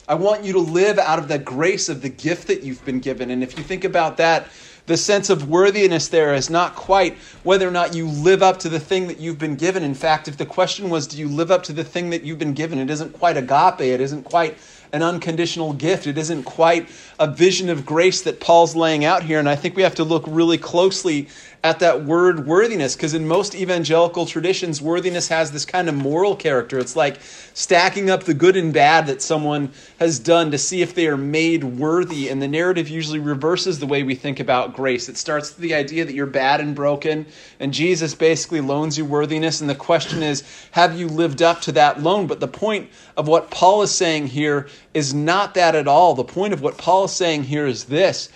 I 0.09 0.15
want 0.15 0.45
you 0.45 0.55
to 0.55 0.61
live 0.61 0.99
out 0.99 1.19
of 1.19 1.29
the 1.29 1.39
grace 1.39 1.89
of 1.89 2.01
the 2.01 2.09
gift 2.09 2.47
that 2.47 2.63
you've 2.63 2.85
been 2.85 3.01
given. 3.01 3.31
And 3.31 3.43
if 3.43 3.59
you 3.59 3.65
think 3.65 3.85
about 3.85 4.17
that, 4.17 4.47
the 4.87 4.97
sense 4.97 5.29
of 5.29 5.51
worthiness 5.51 6.09
there 6.09 6.33
is 6.33 6.49
not 6.49 6.75
quite 6.75 7.19
whether 7.43 7.69
or 7.69 7.71
not 7.71 7.95
you 7.95 8.09
live 8.09 8.43
up 8.43 8.59
to 8.61 8.71
the 8.71 8.81
thing 8.81 9.07
that 9.09 9.21
you've 9.21 9.39
been 9.39 9.55
given. 9.55 9.83
In 9.83 9.95
fact, 9.95 10.29
if 10.29 10.39
the 10.39 10.47
question 10.47 10.89
was, 10.89 11.07
do 11.07 11.19
you 11.19 11.29
live 11.29 11.51
up 11.51 11.63
to 11.65 11.75
the 11.75 11.85
thing 11.85 12.09
that 12.11 12.23
you've 12.23 12.39
been 12.39 12.55
given, 12.55 12.79
it 12.79 12.89
isn't 12.89 13.13
quite 13.13 13.37
agape, 13.37 13.81
it 13.81 14.01
isn't 14.01 14.23
quite 14.23 14.57
an 14.93 15.03
unconditional 15.03 15.73
gift. 15.73 16.07
It 16.07 16.19
isn't 16.19 16.45
quite 16.45 16.89
a 17.19 17.27
vision 17.27 17.69
of 17.69 17.85
grace 17.85 18.23
that 18.23 18.41
Paul's 18.41 18.75
laying 18.77 19.05
out 19.05 19.23
here. 19.23 19.39
And 19.39 19.49
I 19.49 19.57
think 19.57 19.77
we 19.77 19.83
have 19.83 19.97
to 19.97 20.05
look 20.05 20.25
really 20.27 20.59
closely 20.59 21.29
at 21.65 21.81
that 21.81 22.05
word 22.05 22.47
worthiness 22.47 22.95
because 22.95 23.15
in 23.15 23.27
most 23.27 23.55
evangelical 23.55 24.27
traditions, 24.27 24.81
worthiness 24.81 25.29
has 25.29 25.51
this 25.51 25.65
kind 25.65 25.89
of 25.89 25.95
moral 25.95 26.37
character. 26.37 26.79
It's 26.79 26.95
like 26.95 27.19
stacking 27.21 28.11
up 28.11 28.23
the 28.25 28.35
good 28.35 28.57
and 28.57 28.73
bad 28.73 29.09
that 29.09 29.21
someone 29.21 29.73
has 29.99 30.21
done 30.21 30.53
to 30.53 30.59
see 30.59 30.83
if 30.83 30.95
they 30.95 31.09
are 31.09 31.17
made 31.17 31.65
worthy. 31.65 32.29
And 32.29 32.41
the 32.41 32.47
narrative 32.47 32.89
usually 32.89 33.19
reverses 33.19 33.81
the 33.81 33.87
way 33.87 34.05
we 34.05 34.15
think 34.15 34.39
about 34.39 34.75
grace. 34.75 35.09
It 35.09 35.17
starts 35.17 35.51
with 35.51 35.59
the 35.59 35.75
idea 35.75 36.05
that 36.05 36.15
you're 36.15 36.27
bad 36.27 36.61
and 36.61 36.77
broken, 36.77 37.27
and 37.59 37.75
Jesus 37.75 38.15
basically 38.15 38.61
loans 38.61 38.97
you 38.97 39.05
worthiness. 39.05 39.61
And 39.61 39.69
the 39.69 39.75
question 39.75 40.23
is, 40.23 40.45
have 40.71 40.99
you 40.99 41.09
lived 41.09 41.43
up 41.43 41.61
to 41.63 41.73
that 41.73 42.01
loan? 42.03 42.29
But 42.29 42.41
the 42.41 42.49
point 42.49 42.89
of 43.17 43.27
what 43.27 43.51
Paul 43.51 43.83
is 43.83 43.91
saying 43.91 44.29
here 44.29 44.69
is 44.95 45.13
not 45.13 45.55
that 45.55 45.75
at 45.75 45.89
all. 45.89 46.15
The 46.15 46.25
point 46.25 46.53
of 46.53 46.63
what 46.63 46.79
Paul 46.79 47.05
is 47.05 47.13
saying 47.13 47.45
here 47.45 47.67
is 47.67 47.85
this 47.85 48.29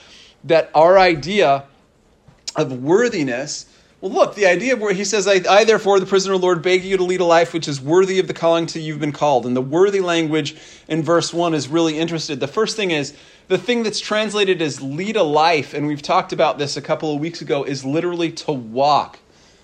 that 0.45 0.71
our 0.75 0.99
idea 0.99 1.65
of 2.57 2.83
worthiness. 2.83 3.67
Well, 4.01 4.13
look, 4.13 4.35
the 4.35 4.47
idea 4.47 4.73
of 4.73 4.81
where 4.81 4.93
he 4.93 5.05
says, 5.05 5.29
I, 5.29 5.43
I, 5.49 5.63
therefore, 5.63 6.01
the 6.01 6.07
prisoner 6.07 6.37
Lord, 6.37 6.61
beg 6.61 6.83
you 6.83 6.97
to 6.97 7.05
lead 7.05 7.21
a 7.21 7.25
life 7.25 7.53
which 7.53 7.69
is 7.69 7.81
worthy 7.81 8.19
of 8.19 8.27
the 8.27 8.35
calling 8.35 8.67
to 8.67 8.81
you've 8.81 8.99
been 8.99 9.13
called. 9.13 9.47
And 9.47 9.57
the 9.57 9.61
worthy 9.61 10.01
language 10.01 10.57
in 10.89 11.05
verse 11.05 11.33
1 11.33 11.55
is 11.55 11.69
really 11.69 11.99
interested. 11.99 12.41
The 12.41 12.49
first 12.49 12.75
thing 12.75 12.91
is 12.91 13.15
the 13.47 13.59
thing 13.59 13.85
that's 13.85 14.01
translated 14.01 14.61
as 14.61 14.83
lead 14.83 15.15
a 15.15 15.23
life, 15.23 15.73
and 15.73 15.87
we've 15.87 16.03
talked 16.03 16.33
about 16.33 16.59
this 16.59 16.77
a 16.77 16.83
couple 16.83 17.15
of 17.15 17.21
weeks 17.21 17.43
ago, 17.43 17.63
is 17.63 17.85
literally 17.85 18.33
to 18.33 18.53
walk. 18.53 19.21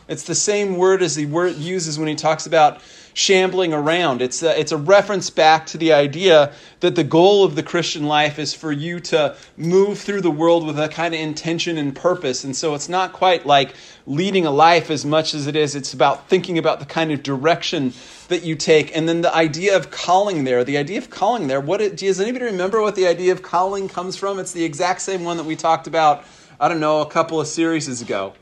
It's 0.08 0.24
the 0.24 0.34
same 0.34 0.76
word 0.76 1.02
as 1.02 1.14
the 1.14 1.26
word 1.26 1.56
uses 1.56 1.98
when 1.98 2.08
he 2.08 2.14
talks 2.14 2.46
about 2.46 2.80
shambling 3.12 3.74
around. 3.74 4.22
It's 4.22 4.42
a, 4.42 4.58
it's 4.58 4.72
a 4.72 4.76
reference 4.76 5.28
back 5.28 5.66
to 5.66 5.78
the 5.78 5.92
idea 5.92 6.52
that 6.80 6.94
the 6.94 7.04
goal 7.04 7.44
of 7.44 7.56
the 7.56 7.62
Christian 7.62 8.06
life 8.06 8.38
is 8.38 8.54
for 8.54 8.70
you 8.70 9.00
to 9.00 9.36
move 9.56 9.98
through 9.98 10.20
the 10.20 10.30
world 10.30 10.64
with 10.64 10.78
a 10.78 10.88
kind 10.88 11.14
of 11.14 11.20
intention 11.20 11.76
and 11.78 11.94
purpose. 11.94 12.44
And 12.44 12.54
so 12.54 12.74
it's 12.74 12.88
not 12.88 13.12
quite 13.12 13.44
like 13.44 13.74
leading 14.06 14.46
a 14.46 14.50
life 14.50 14.88
as 14.90 15.04
much 15.04 15.34
as 15.34 15.46
it 15.46 15.56
is, 15.56 15.74
it's 15.74 15.92
about 15.92 16.28
thinking 16.28 16.58
about 16.58 16.78
the 16.78 16.86
kind 16.86 17.10
of 17.10 17.22
direction 17.22 17.92
that 18.28 18.44
you 18.44 18.54
take. 18.54 18.96
And 18.96 19.08
then 19.08 19.20
the 19.20 19.34
idea 19.34 19.76
of 19.76 19.90
calling 19.90 20.44
there, 20.44 20.64
the 20.64 20.78
idea 20.78 20.98
of 20.98 21.10
calling 21.10 21.48
there, 21.48 21.60
what 21.60 21.80
it, 21.80 21.96
does 21.96 22.20
anybody 22.20 22.46
remember 22.46 22.80
what 22.80 22.94
the 22.94 23.06
idea 23.06 23.32
of 23.32 23.42
calling 23.42 23.88
comes 23.88 24.16
from? 24.16 24.38
It's 24.38 24.52
the 24.52 24.64
exact 24.64 25.02
same 25.02 25.24
one 25.24 25.36
that 25.38 25.44
we 25.44 25.56
talked 25.56 25.86
about, 25.86 26.24
I 26.60 26.68
don't 26.68 26.80
know, 26.80 27.00
a 27.00 27.10
couple 27.10 27.40
of 27.40 27.46
series 27.46 28.00
ago. 28.00 28.32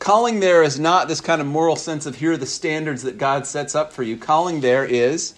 Calling 0.00 0.40
there 0.40 0.62
is 0.62 0.80
not 0.80 1.08
this 1.08 1.20
kind 1.20 1.42
of 1.42 1.46
moral 1.46 1.76
sense 1.76 2.06
of 2.06 2.16
here 2.16 2.32
are 2.32 2.36
the 2.38 2.46
standards 2.46 3.02
that 3.02 3.18
God 3.18 3.46
sets 3.46 3.74
up 3.74 3.92
for 3.92 4.02
you. 4.02 4.16
Calling 4.16 4.62
there 4.62 4.82
is 4.82 5.34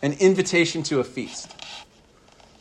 an 0.00 0.14
invitation 0.14 0.82
to 0.84 0.98
a 0.98 1.04
feast. 1.04 1.54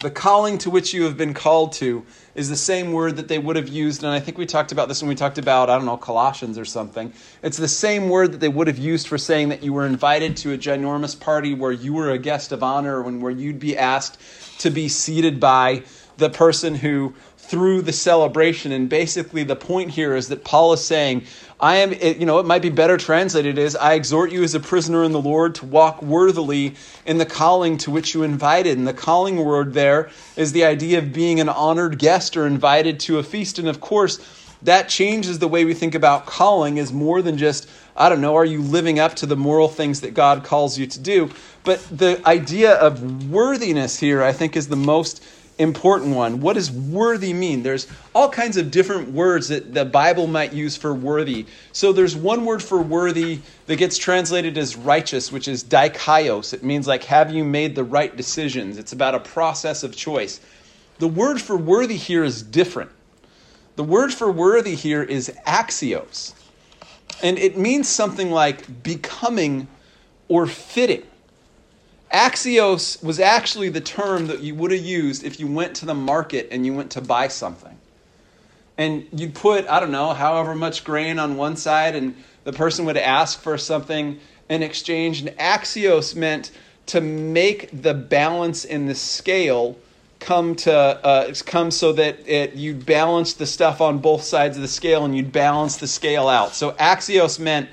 The 0.02 0.12
calling 0.12 0.58
to 0.58 0.70
which 0.70 0.94
you 0.94 1.04
have 1.04 1.16
been 1.16 1.34
called 1.34 1.72
to 1.74 2.06
is 2.36 2.50
the 2.50 2.58
same 2.58 2.92
word 2.92 3.16
that 3.16 3.30
they 3.30 3.40
would 3.40 3.56
have 3.56 3.70
used, 3.70 4.04
and 4.04 4.12
I 4.12 4.20
think 4.20 4.38
we 4.38 4.46
talked 4.46 4.74
about 4.74 4.90
this 4.90 5.02
when 5.02 5.08
we 5.08 5.16
talked 5.16 5.38
about, 5.38 5.70
I 5.70 5.78
don't 5.78 5.86
know, 5.86 5.96
Colossians 5.96 6.58
or 6.58 6.66
something. 6.66 7.14
It's 7.42 7.56
the 7.56 7.70
same 7.70 8.10
word 8.10 8.34
that 8.34 8.42
they 8.42 8.50
would 8.50 8.68
have 8.68 8.78
used 8.78 9.08
for 9.08 9.18
saying 9.18 9.50
that 9.50 9.64
you 9.64 9.72
were 9.72 9.86
invited 9.86 10.36
to 10.38 10.52
a 10.52 10.58
ginormous 10.58 11.18
party 11.18 11.54
where 11.54 11.72
you 11.72 11.94
were 11.94 12.12
a 12.12 12.18
guest 12.18 12.52
of 12.52 12.62
honor 12.62 13.08
and 13.08 13.22
where 13.22 13.32
you'd 13.32 13.58
be 13.58 13.78
asked 13.78 14.20
to 14.60 14.70
be 14.70 14.90
seated 14.90 15.40
by 15.40 15.84
the 16.18 16.30
person 16.30 16.76
who 16.76 17.14
threw 17.38 17.82
the 17.82 17.94
celebration. 17.94 18.72
And 18.72 18.90
basically, 18.90 19.44
the 19.44 19.56
point 19.56 19.92
here 19.92 20.16
is 20.16 20.28
that 20.30 20.44
Paul 20.44 20.74
is 20.74 20.84
saying, 20.84 21.24
I 21.60 21.78
am, 21.78 21.94
you 21.94 22.26
know, 22.26 22.40
it 22.40 22.46
might 22.46 22.62
be 22.62 22.70
better 22.70 22.98
translated 22.98 23.58
as, 23.58 23.76
I 23.76 23.94
exhort 23.94 24.32
you 24.32 24.44
as 24.44 24.56
a 24.56 24.60
prisoner 24.60 25.04
in 25.04 25.12
the 25.12 25.22
Lord 25.22 25.56
to 25.56 25.66
walk 25.66 26.02
worthily 26.02 26.76
in 27.06 27.18
the 27.18 27.26
calling 27.26 27.78
to 27.80 27.92
which 27.92 28.14
you 28.14 28.24
invited. 28.24 28.78
And 28.78 28.88
the 28.88 28.94
calling 28.94 29.44
word 29.44 29.74
there 29.74 30.10
is 30.36 30.52
the 30.52 30.66
idea 30.66 30.98
of 30.98 31.14
being 31.14 31.40
an 31.40 31.50
honored 31.50 32.00
guest 32.00 32.36
or 32.36 32.46
invited 32.46 33.00
to 33.02 33.20
a 33.20 33.24
feast. 33.24 33.60
And 33.60 33.68
of 33.70 33.80
course, 33.80 34.20
that 34.64 34.90
changes 34.90 35.40
the 35.40 35.48
way 35.48 35.64
we 35.64 35.74
think 35.74 35.96
about 35.96 36.26
calling 36.26 36.78
is 36.78 36.92
more 36.92 37.22
than 37.22 37.38
just, 37.38 37.70
I 37.96 38.10
don't 38.10 38.22
know, 38.22 38.36
are 38.36 38.46
you 38.46 38.62
living 38.62 39.00
up 39.00 39.16
to 39.18 39.26
the 39.26 39.36
moral 39.36 39.68
things 39.68 40.02
that 40.02 40.14
God 40.14 40.44
calls 40.44 40.78
you 40.78 40.88
to 40.88 41.00
do? 41.00 41.30
But 41.64 41.86
the 41.96 42.22
idea 42.28 42.74
of 42.74 43.30
worthiness 43.30 44.00
here, 44.00 44.24
I 44.24 44.34
think, 44.34 44.56
is 44.56 44.68
the 44.68 44.76
most 44.76 45.24
important 45.58 46.16
one. 46.16 46.42
What 46.42 46.54
does 46.54 46.72
worthy 46.72 47.34
mean? 47.34 47.64
There's 47.64 47.88
all 48.14 48.30
kinds 48.30 48.58
of 48.58 48.72
different 48.72 49.12
words 49.12 49.48
that 49.48 49.74
the 49.74 49.86
Bible 49.86 50.28
might 50.28 50.54
use 50.54 50.76
for 50.76 50.94
worthy. 50.94 51.46
So 51.72 51.94
there's 51.94 52.16
one 52.16 52.46
word 52.46 52.62
for 52.62 52.82
worthy 52.82 53.40
that 53.68 53.78
gets 53.78 53.98
translated 53.98 54.58
as 54.58 54.76
righteous, 54.76 55.32
which 55.32 55.48
is 55.48 55.64
dikaios. 55.64 56.54
It 56.54 56.64
means 56.64 56.88
like 56.88 57.06
have 57.06 57.32
you 57.32 57.44
made 57.44 57.76
the 57.76 57.84
right 57.84 58.16
decisions? 58.16 58.78
It's 58.78 58.94
about 58.94 59.16
a 59.16 59.20
process 59.20 59.84
of 59.84 59.96
choice. 59.96 60.42
The 61.00 61.08
word 61.08 61.42
for 61.42 61.58
worthy 61.58 61.98
here 61.98 62.24
is 62.24 62.42
different. 62.42 62.92
The 63.76 63.84
word 63.84 64.14
for 64.14 64.32
worthy 64.32 64.76
here 64.76 65.04
is 65.04 65.32
axios. 65.46 66.34
And 67.24 67.38
it 67.38 67.58
means 67.58 67.88
something 67.88 68.32
like 68.32 68.84
becoming 68.84 69.68
or 70.28 70.48
fitting. 70.48 71.04
Axios 72.16 73.04
was 73.04 73.20
actually 73.20 73.68
the 73.68 73.82
term 73.82 74.28
that 74.28 74.40
you 74.40 74.56
would 74.56 74.72
have 74.72 74.80
used 74.80 75.26
if 75.26 75.38
you 75.38 75.48
went 75.48 75.76
to 75.76 75.86
the 75.86 75.94
market 75.94 76.48
and 76.50 76.66
you 76.66 76.74
went 76.74 76.92
to 76.92 77.02
buy 77.02 77.28
something. 77.28 77.78
And 78.78 79.06
you'd 79.12 79.36
put, 79.36 79.68
I 79.68 79.82
don't 79.82 79.92
know, 79.92 80.14
however 80.14 80.56
much 80.56 80.86
grain 80.86 81.20
on 81.20 81.36
one 81.36 81.58
side, 81.58 81.94
and 81.94 82.16
the 82.46 82.54
person 82.54 82.86
would 82.86 82.96
ask 82.96 83.42
for 83.42 83.58
something 83.58 84.18
in 84.48 84.64
exchange. 84.64 85.20
And 85.20 85.38
axios 85.38 86.16
meant 86.16 86.52
to 86.86 87.02
make 87.02 87.70
the 87.82 87.94
balance 87.94 88.64
in 88.64 88.86
the 88.86 88.96
scale 88.96 89.78
come 90.22 90.56
to 90.56 90.74
uh, 90.74 91.34
come 91.46 91.70
so 91.70 91.92
that 91.92 92.26
it, 92.30 92.54
you'd 92.54 92.86
balance 92.86 93.34
the 93.34 93.46
stuff 93.46 93.82
on 93.82 93.98
both 93.98 94.24
sides 94.24 94.56
of 94.56 94.62
the 94.62 94.70
scale 94.70 95.04
and 95.04 95.18
you'd 95.18 95.34
balance 95.34 95.76
the 95.76 95.88
scale 95.88 96.30
out. 96.30 96.56
So 96.56 96.72
axios 96.74 97.40
meant 97.40 97.70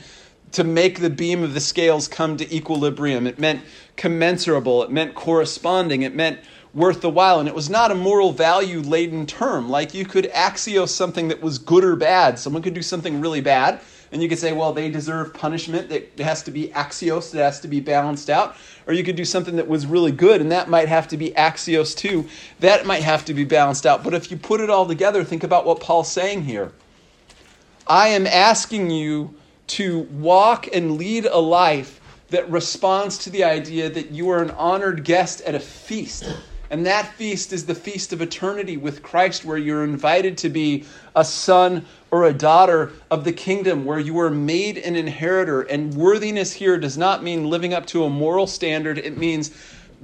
to 0.53 0.65
make 0.65 1.01
the 1.01 1.11
beam 1.11 1.43
of 1.43 1.55
the 1.55 1.61
scales 1.61 2.09
come 2.09 2.37
to 2.37 2.55
equilibrium. 2.55 3.27
It 3.27 3.39
meant 3.39 3.63
commensurable, 3.97 4.83
it 4.83 4.91
meant 4.91 5.15
corresponding, 5.15 6.03
it 6.03 6.15
meant 6.15 6.41
worth 6.75 7.01
the 7.01 7.11
while. 7.11 7.41
And 7.41 7.49
it 7.49 7.55
was 7.55 7.69
not 7.69 7.91
a 7.91 7.95
moral 7.95 8.33
value 8.33 8.81
laden 8.81 9.27
term. 9.27 9.69
Like 9.69 9.95
you 9.95 10.05
could 10.05 10.31
axios 10.33 10.89
something 10.89 11.29
that 11.29 11.43
was 11.43 11.59
good 11.59 11.85
or 11.85 11.97
bad. 11.97 12.39
Someone 12.39 12.63
could 12.63 12.75
do 12.75 12.83
something 12.83 13.21
really 13.21 13.41
bad, 13.41 13.81
and 14.11 14.23
you 14.23 14.29
could 14.29 14.39
say, 14.39 14.53
well, 14.53 14.75
they 14.75 14.91
deserve 14.91 15.33
punishment 15.33 15.89
that 15.89 16.19
has 16.19 16.43
to 16.43 16.51
be 16.51 16.69
axios, 16.69 17.31
that 17.31 17.43
has 17.43 17.61
to 17.61 17.69
be 17.69 17.81
balanced 17.81 18.29
out. 18.29 18.57
Or 18.87 18.93
you 18.93 19.05
could 19.05 19.17
do 19.17 19.25
something 19.25 19.57
that 19.57 19.69
was 19.69 19.87
really 19.87 20.13
good, 20.13 20.41
and 20.43 20.53
that 20.53 20.69
might 20.69 20.89
have 20.89 21.09
to 21.09 21.17
be 21.17 21.31
axios 21.31 21.97
too. 21.97 22.29
That 22.61 22.85
might 22.85 23.03
have 23.03 23.25
to 23.27 23.35
be 23.35 23.45
balanced 23.45 23.87
out. 23.87 24.05
But 24.05 24.13
if 24.13 24.31
you 24.31 24.37
put 24.37 24.61
it 24.61 24.69
all 24.69 24.87
together, 24.87 25.25
think 25.25 25.45
about 25.45 25.65
what 25.65 25.81
Paul's 25.81 26.11
saying 26.11 26.43
here. 26.43 26.73
I 27.87 28.09
am 28.09 28.27
asking 28.27 28.91
you 28.91 29.35
to 29.73 30.01
walk 30.13 30.69
and 30.75 30.99
lead 30.99 31.25
a 31.25 31.39
life 31.39 32.01
that 32.29 32.51
responds 32.51 33.17
to 33.19 33.31
the 33.31 33.45
idea 33.45 33.89
that 33.89 34.11
you 34.11 34.29
are 34.31 34.43
an 34.43 34.51
honored 34.53 35.03
guest 35.03 35.41
at 35.43 35.55
a 35.55 35.61
feast. 35.61 36.25
And 36.71 36.87
that 36.87 37.13
feast 37.15 37.53
is 37.53 37.67
the 37.67 37.75
feast 37.75 38.13
of 38.13 38.23
eternity 38.23 38.77
with 38.77 39.03
Christ, 39.03 39.45
where 39.45 39.59
you're 39.59 39.85
invited 39.85 40.39
to 40.39 40.49
be 40.49 40.85
a 41.15 41.25
son 41.25 41.85
or 42.11 42.25
a 42.25 42.33
daughter 42.33 42.93
of 43.11 43.25
the 43.25 43.33
kingdom, 43.33 43.85
where 43.85 43.99
you 43.99 44.19
are 44.21 44.31
made 44.31 44.79
an 44.79 44.97
inheritor. 44.97 45.63
And 45.63 45.95
worthiness 45.95 46.53
here 46.53 46.79
does 46.79 46.99
not 46.99 47.23
mean 47.23 47.49
living 47.49 47.73
up 47.73 47.87
to 47.89 48.05
a 48.05 48.11
moral 48.11 48.47
standard, 48.47 48.99
it 48.99 49.17
means 49.17 49.51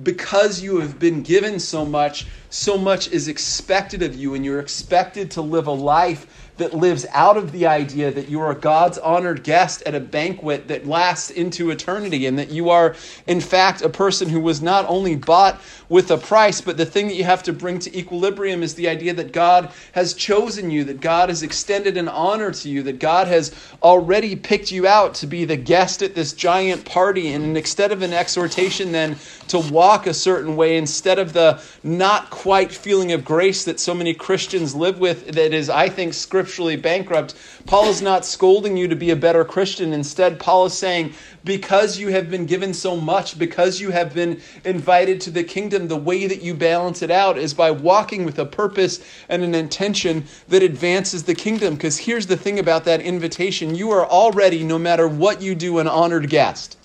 because 0.02 0.62
you 0.62 0.78
have 0.80 0.98
been 0.98 1.22
given 1.22 1.58
so 1.58 1.84
much, 1.84 2.26
so 2.50 2.78
much 2.78 3.08
is 3.08 3.28
expected 3.28 4.02
of 4.02 4.14
you, 4.14 4.34
and 4.34 4.44
you're 4.44 4.60
expected 4.60 5.30
to 5.32 5.42
live 5.42 5.66
a 5.66 5.72
life 5.72 6.47
that 6.58 6.74
lives 6.74 7.06
out 7.12 7.36
of 7.36 7.52
the 7.52 7.66
idea 7.66 8.10
that 8.10 8.28
you 8.28 8.40
are 8.40 8.54
God's 8.54 8.98
honored 8.98 9.42
guest 9.42 9.82
at 9.86 9.94
a 9.94 10.00
banquet 10.00 10.68
that 10.68 10.86
lasts 10.86 11.30
into 11.30 11.70
eternity, 11.70 12.26
and 12.26 12.38
that 12.38 12.50
you 12.50 12.70
are, 12.70 12.94
in 13.26 13.40
fact, 13.40 13.82
a 13.82 13.88
person 13.88 14.28
who 14.28 14.40
was 14.40 14.60
not 14.60 14.84
only 14.88 15.16
bought 15.16 15.60
with 15.88 16.10
a 16.10 16.18
price, 16.18 16.60
but 16.60 16.76
the 16.76 16.84
thing 16.84 17.08
that 17.08 17.14
you 17.14 17.24
have 17.24 17.42
to 17.42 17.52
bring 17.52 17.78
to 17.78 17.98
equilibrium 17.98 18.62
is 18.62 18.74
the 18.74 18.88
idea 18.88 19.14
that 19.14 19.32
God 19.32 19.70
has 19.92 20.12
chosen 20.12 20.70
you, 20.70 20.84
that 20.84 21.00
God 21.00 21.30
has 21.30 21.42
extended 21.42 21.96
an 21.96 22.08
honor 22.08 22.50
to 22.50 22.68
you, 22.68 22.82
that 22.82 22.98
God 22.98 23.26
has 23.26 23.54
already 23.82 24.36
picked 24.36 24.70
you 24.70 24.86
out 24.86 25.14
to 25.14 25.26
be 25.26 25.46
the 25.46 25.56
guest 25.56 26.02
at 26.02 26.14
this 26.14 26.32
giant 26.34 26.84
party. 26.84 27.32
And 27.32 27.56
instead 27.56 27.90
of 27.90 28.02
an 28.02 28.12
exhortation, 28.12 28.92
then 28.92 29.16
to 29.48 29.58
walk 29.58 30.06
a 30.06 30.12
certain 30.12 30.56
way, 30.56 30.76
instead 30.76 31.18
of 31.18 31.32
the 31.32 31.62
not 31.82 32.28
quite 32.28 32.70
feeling 32.70 33.12
of 33.12 33.24
grace 33.24 33.64
that 33.64 33.80
so 33.80 33.94
many 33.94 34.12
Christians 34.12 34.74
live 34.74 34.98
with, 34.98 35.28
that 35.28 35.54
is, 35.54 35.70
I 35.70 35.88
think, 35.88 36.12
scripturally 36.12 36.76
bankrupt, 36.76 37.34
Paul 37.64 37.88
is 37.88 38.02
not 38.02 38.24
scolding 38.24 38.76
you 38.76 38.88
to 38.88 38.96
be 38.96 39.10
a 39.10 39.16
better 39.16 39.44
Christian. 39.44 39.92
Instead, 39.92 40.38
Paul 40.38 40.66
is 40.66 40.74
saying, 40.74 41.14
because 41.44 41.98
you 41.98 42.08
have 42.08 42.30
been 42.30 42.44
given 42.44 42.74
so 42.74 42.96
much, 42.96 43.38
because 43.38 43.80
you 43.80 43.90
have 43.90 44.12
been 44.12 44.40
invited 44.64 45.20
to 45.22 45.30
the 45.30 45.44
kingdom, 45.44 45.77
the 45.86 45.96
way 45.96 46.26
that 46.26 46.42
you 46.42 46.54
balance 46.54 47.02
it 47.02 47.10
out 47.10 47.38
is 47.38 47.54
by 47.54 47.70
walking 47.70 48.24
with 48.24 48.38
a 48.40 48.46
purpose 48.46 48.98
and 49.28 49.44
an 49.44 49.54
intention 49.54 50.24
that 50.48 50.62
advances 50.62 51.22
the 51.22 51.34
kingdom. 51.34 51.74
Because 51.74 51.98
here's 51.98 52.26
the 52.26 52.36
thing 52.36 52.58
about 52.58 52.84
that 52.86 53.00
invitation 53.00 53.76
you 53.76 53.90
are 53.92 54.06
already, 54.06 54.64
no 54.64 54.78
matter 54.78 55.06
what 55.06 55.40
you 55.40 55.54
do, 55.54 55.78
an 55.78 55.86
honored 55.86 56.28
guest. 56.28 56.76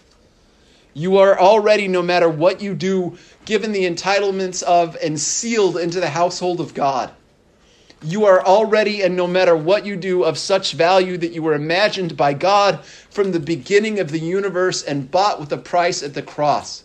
You 0.94 1.18
are 1.18 1.40
already, 1.40 1.88
no 1.88 2.04
matter 2.04 2.30
what 2.30 2.62
you 2.62 2.76
do, 2.76 3.18
given 3.46 3.72
the 3.72 3.90
entitlements 3.90 4.62
of 4.62 4.96
and 5.02 5.20
sealed 5.20 5.78
into 5.78 6.00
the 6.00 6.10
household 6.10 6.60
of 6.60 6.76
God. 6.76 7.12
You 8.04 8.26
are 8.26 8.46
already, 8.46 9.02
and 9.02 9.16
no 9.16 9.28
matter 9.28 9.56
what 9.56 9.86
you 9.86 9.96
do, 9.96 10.24
of 10.24 10.38
such 10.38 10.74
value 10.74 11.18
that 11.18 11.32
you 11.32 11.42
were 11.42 11.54
imagined 11.54 12.18
by 12.18 12.34
God 12.34 12.84
from 12.84 13.32
the 13.32 13.40
beginning 13.40 14.00
of 14.00 14.12
the 14.12 14.20
universe 14.20 14.84
and 14.84 15.10
bought 15.10 15.40
with 15.40 15.52
a 15.54 15.58
price 15.58 16.04
at 16.04 16.14
the 16.14 16.22
cross. 16.22 16.84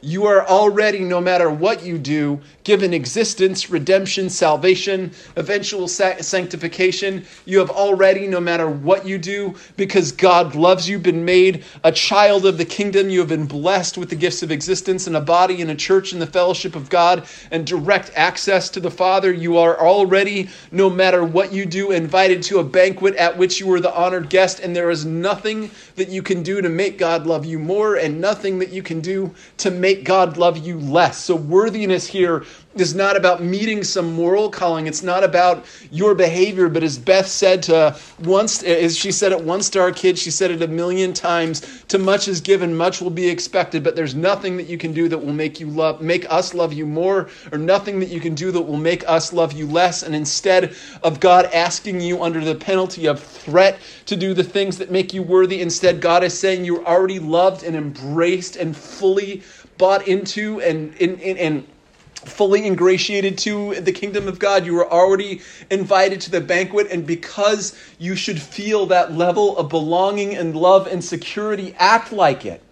You 0.00 0.26
are 0.26 0.46
already, 0.46 1.00
no 1.00 1.20
matter 1.20 1.50
what 1.50 1.82
you 1.82 1.98
do, 1.98 2.40
given 2.62 2.94
existence, 2.94 3.68
redemption, 3.68 4.30
salvation, 4.30 5.10
eventual 5.34 5.88
sanctification. 5.88 7.24
You 7.46 7.58
have 7.58 7.70
already, 7.70 8.28
no 8.28 8.38
matter 8.38 8.68
what 8.70 9.06
you 9.06 9.18
do, 9.18 9.56
because 9.76 10.12
God 10.12 10.54
loves 10.54 10.88
you, 10.88 10.98
been 11.00 11.24
made 11.24 11.64
a 11.82 11.90
child 11.90 12.46
of 12.46 12.58
the 12.58 12.64
kingdom. 12.64 13.10
You 13.10 13.20
have 13.20 13.28
been 13.28 13.46
blessed 13.46 13.98
with 13.98 14.10
the 14.10 14.16
gifts 14.16 14.42
of 14.42 14.52
existence 14.52 15.06
and 15.08 15.16
a 15.16 15.20
body 15.20 15.62
and 15.62 15.70
a 15.70 15.74
church 15.74 16.12
in 16.12 16.20
the 16.20 16.26
fellowship 16.26 16.76
of 16.76 16.90
God 16.90 17.26
and 17.50 17.66
direct 17.66 18.12
access 18.14 18.68
to 18.70 18.80
the 18.80 18.90
Father. 18.90 19.32
You 19.32 19.58
are 19.58 19.80
already, 19.80 20.48
no 20.70 20.88
matter 20.88 21.24
what 21.24 21.52
you 21.52 21.66
do, 21.66 21.90
invited 21.90 22.42
to 22.44 22.60
a 22.60 22.64
banquet 22.64 23.16
at 23.16 23.36
which 23.36 23.58
you 23.58 23.72
are 23.72 23.80
the 23.80 23.94
honored 23.96 24.30
guest, 24.30 24.60
and 24.60 24.76
there 24.76 24.90
is 24.90 25.04
nothing 25.04 25.70
that 25.96 26.08
you 26.08 26.22
can 26.22 26.42
do 26.44 26.60
to 26.60 26.68
make 26.68 26.98
God 26.98 27.26
love 27.26 27.44
you 27.44 27.58
more, 27.58 27.96
and 27.96 28.20
nothing 28.20 28.58
that 28.60 28.70
you 28.70 28.82
can 28.82 29.00
do 29.00 29.34
to 29.56 29.70
make 29.70 29.87
make 29.88 30.04
God 30.04 30.36
love 30.36 30.58
you 30.58 30.78
less. 30.78 31.16
So, 31.16 31.34
worthiness 31.34 32.06
here 32.06 32.44
is 32.74 32.94
not 32.94 33.16
about 33.16 33.42
meeting 33.42 33.82
some 33.82 34.12
moral 34.12 34.50
calling. 34.50 34.86
It's 34.86 35.02
not 35.02 35.24
about 35.24 35.64
your 35.90 36.14
behavior, 36.14 36.68
but 36.68 36.82
as 36.82 36.98
Beth 36.98 37.26
said 37.26 37.62
to 37.64 37.96
once, 38.22 38.62
as 38.62 38.96
she 38.96 39.10
said 39.10 39.32
it 39.32 39.42
once 39.42 39.70
to 39.70 39.80
our 39.80 39.90
kids, 39.90 40.20
she 40.20 40.30
said 40.30 40.50
it 40.50 40.62
a 40.62 40.68
million 40.68 41.12
times. 41.12 41.84
To 41.88 41.98
much 41.98 42.28
is 42.28 42.40
given, 42.40 42.76
much 42.76 43.00
will 43.00 43.10
be 43.10 43.28
expected. 43.28 43.82
But 43.82 43.96
there's 43.96 44.14
nothing 44.14 44.56
that 44.58 44.68
you 44.68 44.78
can 44.78 44.92
do 44.92 45.08
that 45.08 45.18
will 45.18 45.32
make 45.32 45.58
you 45.58 45.66
love, 45.66 46.00
make 46.00 46.30
us 46.30 46.54
love 46.54 46.72
you 46.72 46.86
more, 46.86 47.28
or 47.50 47.58
nothing 47.58 47.98
that 48.00 48.10
you 48.10 48.20
can 48.20 48.34
do 48.34 48.52
that 48.52 48.60
will 48.60 48.76
make 48.76 49.08
us 49.08 49.32
love 49.32 49.52
you 49.52 49.66
less. 49.66 50.02
And 50.02 50.14
instead 50.14 50.74
of 51.02 51.18
God 51.18 51.46
asking 51.46 52.00
you 52.00 52.22
under 52.22 52.44
the 52.44 52.54
penalty 52.54 53.06
of 53.06 53.20
threat 53.20 53.78
to 54.06 54.16
do 54.16 54.34
the 54.34 54.44
things 54.44 54.78
that 54.78 54.90
make 54.90 55.12
you 55.12 55.22
worthy, 55.22 55.62
instead 55.62 56.00
God 56.00 56.22
is 56.22 56.38
saying 56.38 56.64
you're 56.64 56.86
already 56.86 57.18
loved 57.18 57.64
and 57.64 57.74
embraced 57.74 58.56
and 58.56 58.76
fully 58.76 59.42
bought 59.78 60.06
into 60.06 60.60
and 60.60 60.94
and, 61.00 61.20
and 61.20 61.66
fully 62.14 62.66
ingratiated 62.66 63.38
to 63.38 63.80
the 63.80 63.92
kingdom 63.92 64.28
of 64.28 64.38
God. 64.38 64.66
You 64.66 64.74
were 64.74 64.90
already 64.90 65.40
invited 65.70 66.20
to 66.22 66.30
the 66.30 66.40
banquet, 66.40 66.88
and 66.90 67.06
because 67.06 67.78
you 67.98 68.16
should 68.16 68.40
feel 68.40 68.86
that 68.86 69.12
level 69.12 69.56
of 69.56 69.68
belonging 69.68 70.34
and 70.34 70.54
love 70.54 70.86
and 70.86 71.02
security, 71.02 71.74
act 71.78 72.12
like 72.12 72.44
it. 72.44 72.62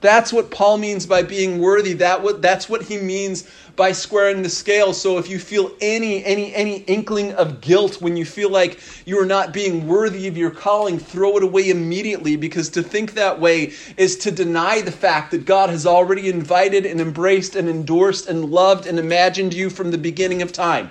That's 0.00 0.32
what 0.32 0.50
Paul 0.50 0.78
means 0.78 1.06
by 1.06 1.22
being 1.22 1.58
worthy. 1.58 1.92
That 1.94 2.22
what, 2.22 2.40
that's 2.40 2.68
what 2.68 2.82
he 2.82 2.98
means 2.98 3.50
by 3.74 3.92
squaring 3.92 4.42
the 4.42 4.48
scale. 4.48 4.92
So 4.92 5.18
if 5.18 5.28
you 5.28 5.38
feel 5.38 5.72
any 5.80 6.24
any 6.24 6.54
any 6.54 6.78
inkling 6.80 7.32
of 7.34 7.60
guilt 7.60 8.00
when 8.00 8.16
you 8.16 8.24
feel 8.24 8.50
like 8.50 8.80
you 9.06 9.20
are 9.20 9.26
not 9.26 9.52
being 9.52 9.86
worthy 9.88 10.28
of 10.28 10.36
your 10.36 10.50
calling, 10.50 10.98
throw 10.98 11.36
it 11.36 11.42
away 11.42 11.70
immediately 11.70 12.36
because 12.36 12.68
to 12.70 12.82
think 12.82 13.14
that 13.14 13.40
way 13.40 13.72
is 13.96 14.16
to 14.18 14.30
deny 14.30 14.80
the 14.80 14.92
fact 14.92 15.30
that 15.32 15.44
God 15.44 15.70
has 15.70 15.86
already 15.86 16.28
invited 16.28 16.86
and 16.86 17.00
embraced 17.00 17.56
and 17.56 17.68
endorsed 17.68 18.28
and 18.28 18.44
loved 18.44 18.86
and 18.86 18.98
imagined 18.98 19.54
you 19.54 19.70
from 19.70 19.90
the 19.90 19.98
beginning 19.98 20.42
of 20.42 20.52
time. 20.52 20.90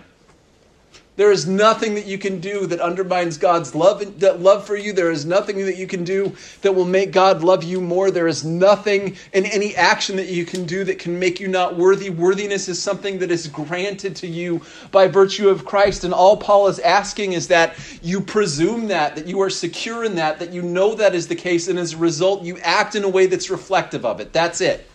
There 1.18 1.32
is 1.32 1.48
nothing 1.48 1.96
that 1.96 2.06
you 2.06 2.20
can 2.20 2.40
do 2.40 2.68
that 2.68 2.80
undermines 2.80 3.40
God's 3.40 3.74
love, 3.74 4.22
love 4.22 4.68
for 4.68 4.76
you. 4.76 4.94
There 4.94 5.10
is 5.10 5.26
nothing 5.26 5.58
that 5.66 5.76
you 5.76 5.88
can 5.88 6.04
do 6.04 6.36
that 6.62 6.76
will 6.76 6.86
make 6.86 7.12
God 7.12 7.44
love 7.44 7.64
you 7.64 7.82
more. 7.82 8.12
There 8.12 8.28
is 8.28 8.46
nothing 8.46 9.18
in 9.34 9.48
any 9.48 9.76
action 9.76 10.16
that 10.18 10.28
you 10.28 10.46
can 10.46 10.66
do 10.66 10.84
that 10.84 11.00
can 11.00 11.18
make 11.18 11.40
you 11.40 11.48
not 11.48 11.76
worthy. 11.76 12.12
Worthiness 12.12 12.70
is 12.70 12.80
something 12.80 13.18
that 13.18 13.32
is 13.32 13.48
granted 13.48 14.16
to 14.18 14.28
you 14.28 14.62
by 14.92 15.08
virtue 15.08 15.50
of 15.50 15.66
Christ. 15.66 16.04
And 16.04 16.14
all 16.14 16.38
Paul 16.38 16.68
is 16.68 16.78
asking 16.78 17.34
is 17.34 17.48
that 17.48 17.76
you 18.04 18.22
presume 18.22 18.88
that, 18.90 19.16
that 19.16 19.26
you 19.26 19.42
are 19.42 19.50
secure 19.50 20.04
in 20.04 20.14
that, 20.16 20.38
that 20.38 20.54
you 20.54 20.62
know 20.62 20.94
that 20.94 21.16
is 21.16 21.28
the 21.28 21.36
case. 21.36 21.68
And 21.68 21.80
as 21.80 21.94
a 21.94 21.98
result, 21.98 22.44
you 22.44 22.60
act 22.60 22.94
in 22.94 23.04
a 23.04 23.10
way 23.10 23.26
that's 23.26 23.50
reflective 23.50 24.06
of 24.06 24.20
it. 24.20 24.34
That's 24.34 24.62
it. 24.62 24.88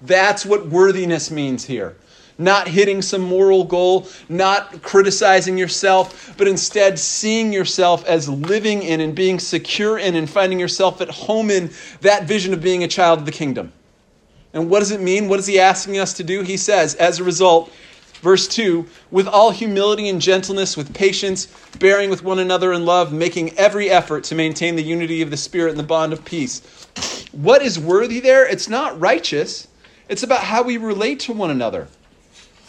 That's 0.00 0.46
what 0.46 0.68
worthiness 0.68 1.30
means 1.30 1.66
here 1.66 1.94
not 2.38 2.68
hitting 2.68 3.02
some 3.02 3.20
moral 3.20 3.64
goal, 3.64 4.08
not 4.28 4.82
criticizing 4.82 5.58
yourself, 5.58 6.34
but 6.36 6.48
instead 6.48 6.98
seeing 6.98 7.52
yourself 7.52 8.04
as 8.06 8.28
living 8.28 8.82
in 8.82 9.00
and 9.00 9.14
being 9.14 9.38
secure 9.38 9.98
in 9.98 10.14
and 10.16 10.28
finding 10.28 10.58
yourself 10.58 11.00
at 11.00 11.08
home 11.10 11.50
in 11.50 11.70
that 12.00 12.24
vision 12.24 12.52
of 12.52 12.62
being 12.62 12.84
a 12.84 12.88
child 12.88 13.18
of 13.18 13.26
the 13.26 13.32
kingdom. 13.32 13.72
And 14.54 14.68
what 14.68 14.80
does 14.80 14.90
it 14.90 15.00
mean? 15.00 15.28
What 15.28 15.38
is 15.38 15.46
he 15.46 15.58
asking 15.58 15.98
us 15.98 16.12
to 16.14 16.24
do? 16.24 16.42
He 16.42 16.56
says, 16.56 16.94
as 16.96 17.18
a 17.18 17.24
result, 17.24 17.72
verse 18.22 18.46
2 18.48 18.86
with 19.10 19.26
all 19.26 19.50
humility 19.50 20.08
and 20.08 20.20
gentleness, 20.20 20.76
with 20.76 20.94
patience, 20.94 21.48
bearing 21.78 22.08
with 22.08 22.22
one 22.24 22.38
another 22.38 22.72
in 22.72 22.86
love, 22.86 23.12
making 23.12 23.56
every 23.58 23.90
effort 23.90 24.24
to 24.24 24.34
maintain 24.34 24.76
the 24.76 24.82
unity 24.82 25.20
of 25.20 25.30
the 25.30 25.36
Spirit 25.36 25.70
and 25.70 25.78
the 25.78 25.84
bond 25.84 26.12
of 26.12 26.24
peace. 26.24 26.60
What 27.32 27.62
is 27.62 27.78
worthy 27.78 28.20
there? 28.20 28.46
It's 28.46 28.68
not 28.68 28.98
righteous, 28.98 29.68
it's 30.08 30.22
about 30.22 30.44
how 30.44 30.62
we 30.62 30.76
relate 30.76 31.20
to 31.20 31.32
one 31.32 31.50
another. 31.50 31.88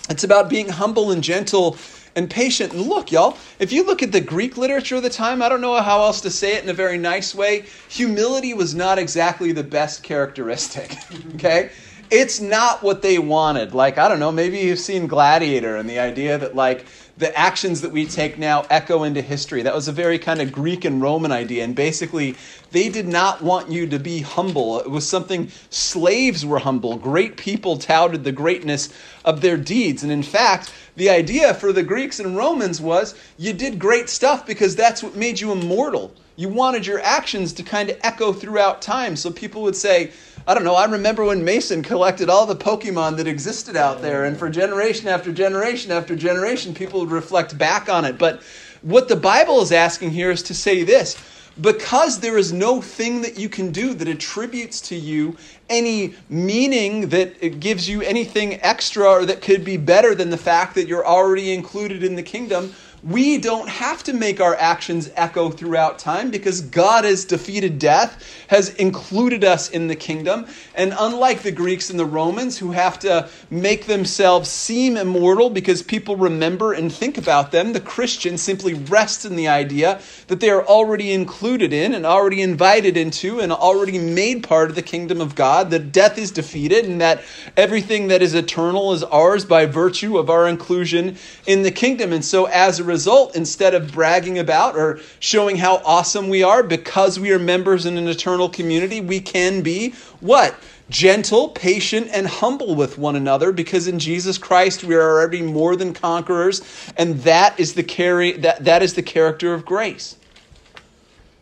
It's 0.10 0.24
about 0.24 0.50
being 0.50 0.70
humble 0.70 1.12
and 1.12 1.24
gentle 1.24 1.78
and 2.16 2.30
patient. 2.30 2.74
And 2.74 2.84
look, 2.84 3.12
y'all, 3.12 3.38
if 3.60 3.72
you 3.72 3.86
look 3.86 4.04
at 4.04 4.12
the 4.12 4.22
Greek 4.22 4.58
literature 4.58 4.98
of 4.98 5.04
the 5.04 5.10
time, 5.10 5.42
I 5.42 5.50
don't 5.50 5.62
know 5.62 5.80
how 5.82 6.02
else 6.02 6.22
to 6.22 6.30
say 6.30 6.56
it 6.56 6.64
in 6.64 6.70
a 6.70 6.74
very 6.74 6.98
nice 6.98 7.34
way. 7.34 7.66
Humility 7.90 8.54
was 8.54 8.76
not 8.76 9.00
exactly 9.00 9.52
the 9.52 9.64
best 9.64 10.04
characteristic. 10.04 10.96
Okay? 11.36 11.72
It's 12.12 12.40
not 12.40 12.84
what 12.84 13.02
they 13.02 13.18
wanted. 13.18 13.74
Like, 13.74 13.98
I 13.98 14.08
don't 14.08 14.20
know, 14.20 14.32
maybe 14.32 14.60
you've 14.60 14.80
seen 14.80 15.08
Gladiator 15.08 15.78
and 15.78 15.90
the 15.90 16.00
idea 16.00 16.38
that, 16.38 16.56
like, 16.56 16.86
the 17.18 17.38
actions 17.38 17.82
that 17.82 17.92
we 17.92 18.06
take 18.06 18.40
now 18.40 18.66
echo 18.70 19.04
into 19.04 19.22
history. 19.22 19.62
That 19.62 19.76
was 19.76 19.88
a 19.88 19.92
very 19.92 20.18
kind 20.18 20.42
of 20.42 20.52
Greek 20.52 20.84
and 20.84 21.02
Roman 21.02 21.32
idea. 21.32 21.64
And 21.64 21.76
basically, 21.76 22.36
they 22.72 22.90
did 22.90 23.08
not 23.08 23.42
want 23.44 23.72
you 23.72 23.86
to 23.88 24.00
be 24.00 24.22
humble. 24.22 24.80
It 24.80 24.90
was 24.90 25.08
something 25.08 25.50
slaves 25.70 26.44
were 26.46 26.60
humble. 26.60 26.98
Great 26.98 27.38
people 27.38 27.78
touted 27.78 28.24
the 28.24 28.32
greatness 28.32 28.90
of 29.24 29.42
their 29.42 29.58
deeds. 29.58 30.02
And 30.02 30.12
in 30.12 30.24
fact, 30.24 30.74
the 30.96 31.10
idea 31.10 31.54
for 31.54 31.72
the 31.72 31.84
Greeks 31.84 32.20
and 32.20 32.36
Romans 32.36 32.82
was 32.82 33.14
you 33.38 33.54
did 33.54 33.78
great 33.78 34.10
stuff 34.10 34.46
because 34.46 34.76
that's 34.76 35.04
what 35.04 35.16
made 35.16 35.40
you 35.40 35.52
immortal. 35.52 36.14
You 36.36 36.50
wanted 36.50 36.88
your 36.88 37.00
actions 37.02 37.54
to 37.54 37.64
kind 37.64 37.92
of 37.92 38.00
echo 38.02 38.34
throughout 38.34 38.82
time. 38.82 39.16
So 39.16 39.30
people 39.30 39.62
would 39.62 39.76
say, 39.76 40.12
I 40.46 40.54
don't 40.54 40.66
know, 40.66 40.76
I 40.76 40.86
remember 40.86 41.24
when 41.24 41.46
Mason 41.46 41.82
collected 41.82 42.30
all 42.30 42.46
the 42.46 42.56
Pokemon 42.56 43.16
that 43.16 43.28
existed 43.28 43.78
out 43.78 44.02
there, 44.02 44.26
and 44.26 44.36
for 44.36 44.50
generation 44.50 45.08
after 45.08 45.32
generation 45.32 45.90
after 45.90 46.18
generation, 46.18 46.74
people 46.74 47.00
would 47.00 47.12
reflect 47.12 47.58
back 47.58 47.88
on 47.88 48.04
it. 48.04 48.18
But 48.18 48.44
what 48.82 49.08
the 49.08 49.16
Bible 49.16 49.62
is 49.62 49.72
asking 49.72 50.12
here 50.12 50.32
is 50.32 50.44
to 50.44 50.54
say 50.54 50.84
this 50.84 51.16
because 51.62 52.20
there 52.20 52.38
is 52.38 52.52
no 52.52 52.82
thing 52.82 53.22
that 53.22 53.38
you 53.38 53.48
can 53.48 53.72
do 53.72 53.94
that 53.94 54.08
attributes 54.08 54.82
to 54.82 54.96
you 54.96 55.38
any 55.70 56.14
meaning 56.28 57.10
that 57.10 57.36
it 57.40 57.60
gives 57.60 57.88
you 57.88 58.02
anything 58.02 58.60
extra 58.62 59.08
or 59.08 59.26
that 59.26 59.42
could 59.42 59.64
be 59.64 59.78
better 59.78 60.16
than 60.16 60.30
the 60.30 60.38
fact 60.38 60.76
that 60.76 60.88
you're 60.88 61.06
already 61.06 61.54
included 61.54 62.04
in 62.04 62.16
the 62.16 62.24
kingdom 62.24 62.74
we 63.04 63.38
don't 63.38 63.68
have 63.68 64.02
to 64.04 64.14
make 64.14 64.40
our 64.40 64.56
actions 64.56 65.12
echo 65.16 65.50
throughout 65.50 66.00
time 66.00 66.32
because 66.32 66.62
God 66.62 67.04
has 67.04 67.26
defeated 67.26 67.78
death, 67.78 68.24
has 68.48 68.70
included 68.76 69.44
us 69.44 69.70
in 69.70 69.88
the 69.88 69.96
kingdom. 69.96 70.48
And 70.74 70.94
unlike 70.98 71.42
the 71.42 71.52
Greeks 71.52 71.90
and 71.90 72.00
the 72.00 72.06
Romans 72.06 72.58
who 72.58 72.72
have 72.72 72.98
to 73.00 73.28
make 73.50 73.88
themselves 73.88 74.50
seem 74.50 74.96
immortal 74.96 75.50
because 75.50 75.82
people 75.82 76.16
remember 76.16 76.72
and 76.72 76.92
think 76.92 77.18
about 77.18 77.52
them, 77.52 77.74
the 77.74 77.82
Christian 77.82 78.38
simply 78.38 78.74
rests 78.74 79.26
in 79.26 79.36
the 79.36 79.50
idea 79.50 80.00
that 80.28 80.40
they 80.40 80.50
are 80.50 80.66
already 80.66 81.12
included 81.12 81.74
in 81.74 81.94
and 81.94 82.06
already 82.06 82.42
invited 82.42 82.96
into 82.96 83.42
and 83.42 83.52
already 83.52 84.00
made 84.00 84.44
part 84.44 84.70
of 84.70 84.76
the 84.76 84.82
kingdom 84.82 85.20
of 85.20 85.36
God, 85.36 85.72
that 85.72 85.92
death 85.92 86.18
is 86.18 86.32
defeated 86.32 86.86
and 86.86 87.02
that 87.02 87.22
everything 87.58 88.08
that 88.08 88.22
is 88.22 88.34
eternal 88.34 88.94
is 88.94 89.04
ours 89.04 89.44
by 89.44 89.66
virtue 89.66 90.18
of 90.18 90.30
our 90.30 90.48
inclusion 90.48 91.18
in 91.46 91.64
the 91.64 91.72
kingdom. 91.72 92.14
And 92.14 92.24
so 92.24 92.46
as 92.46 92.80
a 92.80 92.93
result, 92.94 93.36
instead 93.36 93.74
of 93.74 93.92
bragging 93.92 94.38
about 94.38 94.78
or 94.78 95.00
showing 95.20 95.58
how 95.58 95.82
awesome 95.84 96.30
we 96.30 96.44
are 96.44 96.62
because 96.62 97.20
we 97.20 97.32
are 97.32 97.40
members 97.40 97.88
in 97.88 97.98
an 97.98 98.08
eternal 98.08 98.48
community, 98.48 99.02
we 99.02 99.20
can 99.20 99.62
be 99.62 99.94
what? 100.20 100.56
Gentle, 100.90 101.50
patient, 101.50 102.10
and 102.14 102.28
humble 102.28 102.76
with 102.76 103.00
one 103.00 103.16
another 103.16 103.52
because 103.52 103.88
in 103.88 103.98
Jesus 103.98 104.38
Christ 104.38 104.84
we 104.84 104.94
are 104.94 105.02
already 105.02 105.42
more 105.42 105.76
than 105.76 105.92
conquerors, 105.94 106.62
and 106.96 107.20
that 107.22 107.60
is 107.60 107.74
the 107.74 107.84
carry 107.84 108.34
that, 108.34 108.64
that 108.64 108.84
is 108.84 108.94
the 108.94 109.02
character 109.02 109.54
of 109.54 109.66
grace. 109.66 110.18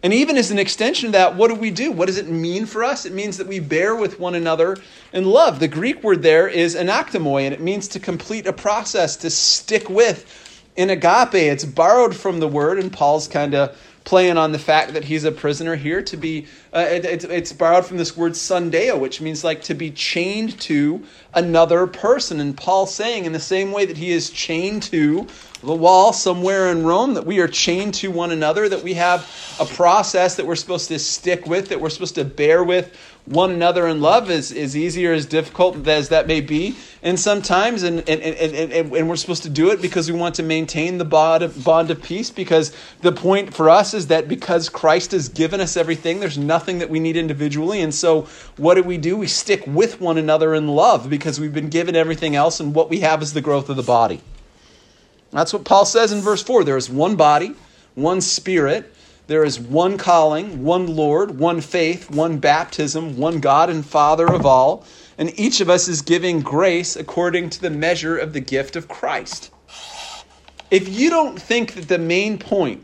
And 0.04 0.14
even 0.14 0.36
as 0.38 0.50
an 0.50 0.58
extension 0.58 1.08
of 1.08 1.12
that, 1.12 1.36
what 1.36 1.50
do 1.50 1.56
we 1.56 1.70
do? 1.70 1.92
What 1.92 2.08
does 2.08 2.18
it 2.18 2.28
mean 2.28 2.66
for 2.66 2.84
us? 2.84 3.06
It 3.06 3.14
means 3.14 3.38
that 3.38 3.46
we 3.48 3.60
bear 3.60 3.96
with 3.96 4.20
one 4.20 4.34
another 4.34 4.78
in 5.14 5.26
love. 5.26 5.60
The 5.60 5.68
Greek 5.68 6.04
word 6.04 6.24
there 6.24 6.48
is 6.48 6.76
anaktomoi, 6.76 7.44
and 7.44 7.54
it 7.54 7.62
means 7.62 7.88
to 7.90 8.00
complete 8.00 8.48
a 8.48 8.54
process, 8.54 9.16
to 9.18 9.30
stick 9.30 9.90
with 9.90 10.51
in 10.76 10.90
agape, 10.90 11.34
it's 11.36 11.66
borrowed 11.66 12.16
from 12.16 12.40
the 12.40 12.48
word, 12.48 12.80
and 12.80 12.92
Paul's 12.92 13.28
kind 13.28 13.54
of 13.54 13.78
playing 14.04 14.38
on 14.38 14.52
the 14.52 14.60
fact 14.60 14.94
that 14.94 15.04
he's 15.04 15.24
a 15.24 15.32
prisoner 15.32 15.76
here 15.76 16.02
to 16.02 16.18
be 16.18 16.48
uh, 16.74 16.80
it, 16.80 17.06
it, 17.06 17.24
it's 17.26 17.54
borrowed 17.54 17.86
from 17.86 17.98
this 17.98 18.18
word 18.18 18.32
sundeo 18.32 19.00
which 19.00 19.22
means 19.22 19.44
like 19.44 19.62
to 19.62 19.74
be 19.74 19.92
chained 19.92 20.60
to 20.60 21.04
another 21.34 21.86
person. 21.86 22.40
And 22.40 22.58
paul 22.58 22.88
saying 22.88 23.26
in 23.26 23.32
the 23.32 23.40
same 23.40 23.72
way 23.72 23.86
that 23.86 23.98
he 23.98 24.12
is 24.12 24.32
chained 24.32 24.84
to 24.84 25.28
the 25.62 25.76
wall 25.76 26.14
somewhere 26.14 26.72
in 26.72 26.84
rome 26.84 27.14
that 27.14 27.26
we 27.26 27.40
are 27.40 27.48
chained 27.48 27.94
to 27.94 28.10
one 28.10 28.32
another 28.32 28.68
that 28.68 28.82
we 28.82 28.96
have 28.96 29.22
a 29.60 29.66
process 29.66 30.36
that 30.36 30.48
we're 30.48 30.56
supposed 30.56 30.88
to 30.88 30.98
stick 30.98 31.46
with 31.46 31.70
that 31.70 31.80
we're 31.80 31.90
supposed 31.90 32.16
to 32.16 32.26
bear 32.26 32.64
with 32.64 32.98
one 33.26 33.52
another 33.52 33.88
in 33.88 34.02
love 34.02 34.32
is, 34.32 34.52
is 34.52 34.76
easier 34.76 35.14
as 35.14 35.26
difficult 35.26 35.88
as 35.88 36.10
that 36.10 36.26
may 36.26 36.42
be. 36.42 36.76
And 37.04 37.20
sometimes 37.20 37.84
and, 37.84 38.00
and, 38.10 38.22
and, 38.22 38.72
and, 38.72 38.94
and 38.96 39.10
we're 39.10 39.16
supposed 39.16 39.44
to 39.44 39.50
do 39.50 39.70
it 39.72 39.82
because 39.82 40.12
we 40.12 40.18
want 40.18 40.36
to 40.36 40.44
maintain 40.44 40.98
the 40.98 41.06
bond 41.06 41.44
of, 41.44 41.64
bond 41.64 41.92
of 41.92 42.02
peace 42.02 42.32
because 42.32 42.76
the 43.02 43.12
point 43.12 43.54
for 43.54 43.70
us 43.70 43.94
is 43.94 44.08
that 44.08 44.28
because 44.28 44.70
christ 44.70 45.12
has 45.12 45.30
given 45.30 45.62
us 45.62 45.78
everything 45.78 46.20
there's 46.20 46.38
nothing 46.38 46.80
that 46.80 46.90
we 46.90 47.00
need 47.00 47.16
individually. 47.16 47.82
And 47.82 47.94
so 47.94 48.24
what 48.58 48.76
do 48.76 48.84
we 48.84 48.98
do? 48.98 49.18
We 49.18 49.28
stick 49.28 49.64
with 49.68 50.02
one 50.02 50.18
another 50.18 50.56
in 50.56 50.68
love 50.68 51.10
because 51.10 51.40
we've 51.40 51.54
been 51.54 51.70
given 51.70 51.96
everything 51.96 52.36
else 52.36 52.60
and 52.60 52.74
what 52.74 52.90
we 52.90 53.02
have 53.02 53.22
is 53.22 53.34
the 53.34 53.42
growth 53.42 53.70
of 53.70 53.76
the 53.76 53.84
body. 53.84 54.22
That's 55.32 55.54
what 55.54 55.64
paul 55.64 55.86
says 55.86 56.12
in 56.12 56.22
verse 56.22 56.44
4 56.44 56.64
there 56.64 56.78
is 56.78 56.90
one 56.90 57.16
body 57.16 57.56
one 57.96 58.22
spirit 58.22 58.94
there 59.32 59.46
is 59.46 59.58
one 59.58 59.98
calling, 59.98 60.62
one 60.62 60.94
Lord, 60.94 61.40
one 61.40 61.62
faith, 61.62 62.12
one 62.12 62.38
baptism, 62.38 63.16
one 63.16 63.40
God 63.40 63.70
and 63.70 63.86
Father 63.86 64.28
of 64.28 64.46
all, 64.46 64.84
And 65.18 65.40
each 65.40 65.62
of 65.62 65.70
us 65.70 65.88
is 65.88 66.02
giving 66.02 66.42
grace 66.42 66.98
according 66.98 67.50
to 67.52 67.62
the 67.62 67.70
measure 67.70 68.18
of 68.18 68.34
the 68.34 68.42
gift 68.42 68.76
of 68.76 68.90
Christ. 68.90 69.50
If 70.70 70.90
you 70.90 71.10
don't 71.10 71.42
think 71.42 71.76
that 71.76 71.88
the 71.88 71.98
main 71.98 72.40
point 72.40 72.84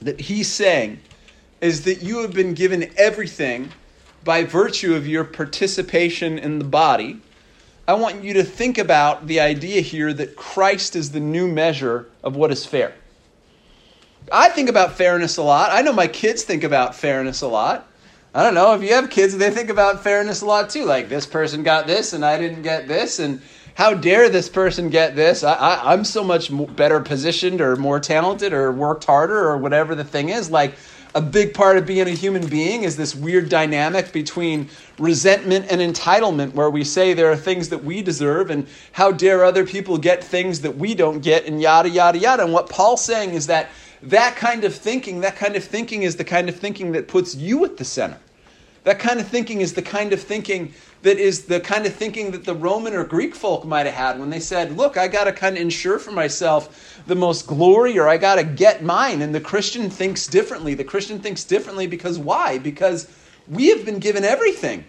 that 0.00 0.22
he's 0.22 0.50
saying 0.50 0.98
is 1.60 1.84
that 1.84 2.02
you 2.02 2.22
have 2.22 2.32
been 2.32 2.54
given 2.54 2.90
everything 2.96 3.70
by 4.24 4.42
virtue 4.42 4.96
of 4.96 5.06
your 5.06 5.22
participation 5.22 6.40
in 6.40 6.58
the 6.58 6.64
body, 6.64 7.20
I 7.86 7.94
want 7.94 8.24
you 8.24 8.32
to 8.34 8.42
think 8.42 8.78
about 8.78 9.28
the 9.28 9.38
idea 9.38 9.80
here 9.80 10.12
that 10.12 10.34
Christ 10.34 10.96
is 10.96 11.12
the 11.12 11.20
new 11.20 11.46
measure 11.46 12.08
of 12.24 12.34
what 12.34 12.50
is 12.50 12.66
fair. 12.66 12.94
I 14.30 14.50
think 14.50 14.68
about 14.68 14.92
fairness 14.92 15.36
a 15.36 15.42
lot. 15.42 15.70
I 15.72 15.82
know 15.82 15.92
my 15.92 16.06
kids 16.06 16.42
think 16.42 16.64
about 16.64 16.94
fairness 16.94 17.42
a 17.42 17.48
lot. 17.48 17.88
I 18.34 18.42
don't 18.42 18.54
know 18.54 18.74
if 18.74 18.82
you 18.82 18.94
have 18.94 19.10
kids, 19.10 19.36
they 19.36 19.50
think 19.50 19.68
about 19.68 20.02
fairness 20.02 20.40
a 20.40 20.46
lot 20.46 20.70
too. 20.70 20.84
Like 20.84 21.08
this 21.08 21.26
person 21.26 21.62
got 21.62 21.86
this 21.86 22.12
and 22.12 22.24
I 22.24 22.38
didn't 22.38 22.62
get 22.62 22.88
this, 22.88 23.18
and 23.18 23.42
how 23.74 23.94
dare 23.94 24.28
this 24.28 24.48
person 24.48 24.90
get 24.90 25.16
this? 25.16 25.42
I, 25.42 25.92
am 25.92 26.04
so 26.04 26.22
much 26.22 26.50
better 26.76 27.00
positioned 27.00 27.60
or 27.60 27.76
more 27.76 28.00
talented 28.00 28.52
or 28.52 28.70
worked 28.72 29.04
harder 29.04 29.38
or 29.38 29.58
whatever 29.58 29.94
the 29.94 30.04
thing 30.04 30.28
is. 30.28 30.50
Like 30.50 30.74
a 31.14 31.20
big 31.20 31.52
part 31.52 31.76
of 31.76 31.86
being 31.86 32.06
a 32.06 32.12
human 32.12 32.46
being 32.46 32.84
is 32.84 32.96
this 32.96 33.14
weird 33.14 33.48
dynamic 33.48 34.12
between 34.12 34.68
resentment 34.98 35.66
and 35.70 35.80
entitlement, 35.80 36.54
where 36.54 36.70
we 36.70 36.84
say 36.84 37.12
there 37.12 37.30
are 37.30 37.36
things 37.36 37.68
that 37.68 37.84
we 37.84 38.02
deserve 38.02 38.50
and 38.50 38.66
how 38.92 39.12
dare 39.12 39.44
other 39.44 39.66
people 39.66 39.98
get 39.98 40.24
things 40.24 40.60
that 40.62 40.76
we 40.76 40.94
don't 40.94 41.20
get, 41.20 41.46
and 41.46 41.60
yada, 41.60 41.88
yada, 41.88 42.18
yada. 42.18 42.44
And 42.44 42.52
what 42.52 42.68
Paul's 42.70 43.04
saying 43.04 43.30
is 43.30 43.46
that 43.48 43.68
that 44.02 44.36
kind 44.36 44.64
of 44.64 44.74
thinking, 44.74 45.20
that 45.20 45.36
kind 45.36 45.56
of 45.56 45.64
thinking 45.64 46.02
is 46.02 46.16
the 46.16 46.24
kind 46.24 46.48
of 46.48 46.56
thinking 46.56 46.92
that 46.92 47.08
puts 47.08 47.34
you 47.34 47.64
at 47.64 47.76
the 47.76 47.84
center. 47.84 48.18
That 48.84 48.98
kind 48.98 49.20
of 49.20 49.28
thinking 49.28 49.60
is 49.60 49.74
the 49.74 49.82
kind 49.82 50.12
of 50.12 50.20
thinking 50.20 50.74
that 51.02 51.18
is 51.18 51.44
the 51.44 51.60
kind 51.60 51.86
of 51.86 51.94
thinking 51.94 52.32
that 52.32 52.44
the 52.44 52.54
Roman 52.54 52.94
or 52.94 53.04
Greek 53.04 53.34
folk 53.34 53.64
might 53.64 53.86
have 53.86 53.94
had 53.94 54.18
when 54.18 54.30
they 54.30 54.40
said, 54.40 54.76
Look, 54.76 54.96
I 54.96 55.06
got 55.06 55.24
to 55.24 55.32
kind 55.32 55.56
of 55.56 55.62
ensure 55.62 55.98
for 55.98 56.10
myself 56.10 57.00
the 57.06 57.14
most 57.14 57.46
glory 57.46 57.98
or 57.98 58.08
I 58.08 58.16
got 58.16 58.36
to 58.36 58.44
get 58.44 58.82
mine. 58.82 59.22
And 59.22 59.34
the 59.34 59.40
Christian 59.40 59.88
thinks 59.88 60.26
differently. 60.26 60.74
The 60.74 60.84
Christian 60.84 61.20
thinks 61.20 61.44
differently 61.44 61.86
because 61.86 62.18
why? 62.18 62.58
Because 62.58 63.08
we 63.48 63.68
have 63.68 63.84
been 63.84 63.98
given 63.98 64.24
everything. 64.24 64.84